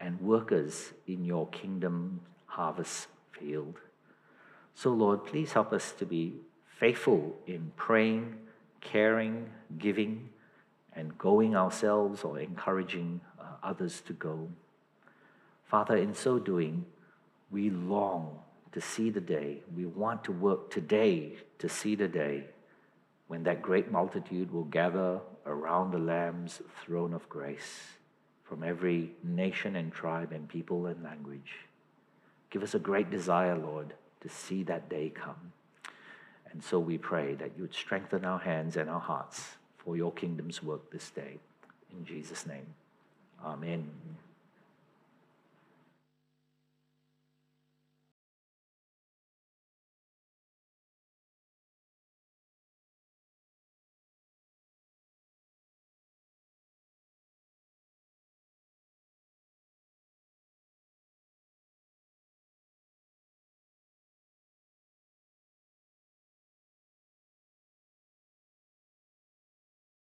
and 0.00 0.20
workers 0.20 0.92
in 1.06 1.24
your 1.24 1.48
kingdom 1.48 2.20
harvest 2.46 3.08
field. 3.30 3.78
So, 4.74 4.90
Lord, 4.90 5.24
please 5.24 5.52
help 5.52 5.72
us 5.72 5.92
to 5.92 6.06
be 6.06 6.34
faithful 6.78 7.36
in 7.46 7.72
praying, 7.76 8.36
caring, 8.80 9.50
giving, 9.78 10.30
and 10.94 11.16
going 11.18 11.54
ourselves 11.56 12.24
or 12.24 12.38
encouraging 12.38 13.20
uh, 13.40 13.44
others 13.62 14.00
to 14.02 14.12
go. 14.12 14.48
Father, 15.64 15.96
in 15.96 16.14
so 16.14 16.38
doing, 16.38 16.84
we 17.50 17.70
long 17.70 18.38
to 18.72 18.80
see 18.80 19.10
the 19.10 19.20
day. 19.20 19.58
We 19.74 19.86
want 19.86 20.24
to 20.24 20.32
work 20.32 20.70
today 20.70 21.36
to 21.58 21.68
see 21.68 21.94
the 21.94 22.08
day 22.08 22.44
when 23.32 23.44
that 23.44 23.62
great 23.62 23.90
multitude 23.90 24.52
will 24.52 24.64
gather 24.64 25.18
around 25.46 25.90
the 25.90 25.98
Lamb's 25.98 26.60
throne 26.84 27.14
of 27.14 27.26
grace 27.30 27.94
from 28.44 28.62
every 28.62 29.10
nation 29.24 29.76
and 29.76 29.90
tribe 29.90 30.32
and 30.32 30.46
people 30.46 30.84
and 30.84 31.02
language. 31.02 31.54
Give 32.50 32.62
us 32.62 32.74
a 32.74 32.78
great 32.78 33.10
desire, 33.10 33.56
Lord, 33.56 33.94
to 34.20 34.28
see 34.28 34.62
that 34.64 34.90
day 34.90 35.08
come. 35.14 35.54
And 36.50 36.62
so 36.62 36.78
we 36.78 36.98
pray 36.98 37.32
that 37.36 37.52
you 37.56 37.62
would 37.62 37.74
strengthen 37.74 38.26
our 38.26 38.38
hands 38.38 38.76
and 38.76 38.90
our 38.90 39.00
hearts 39.00 39.52
for 39.78 39.96
your 39.96 40.12
kingdom's 40.12 40.62
work 40.62 40.90
this 40.90 41.08
day. 41.08 41.38
In 41.90 42.04
Jesus' 42.04 42.44
name, 42.44 42.66
amen. 43.42 43.88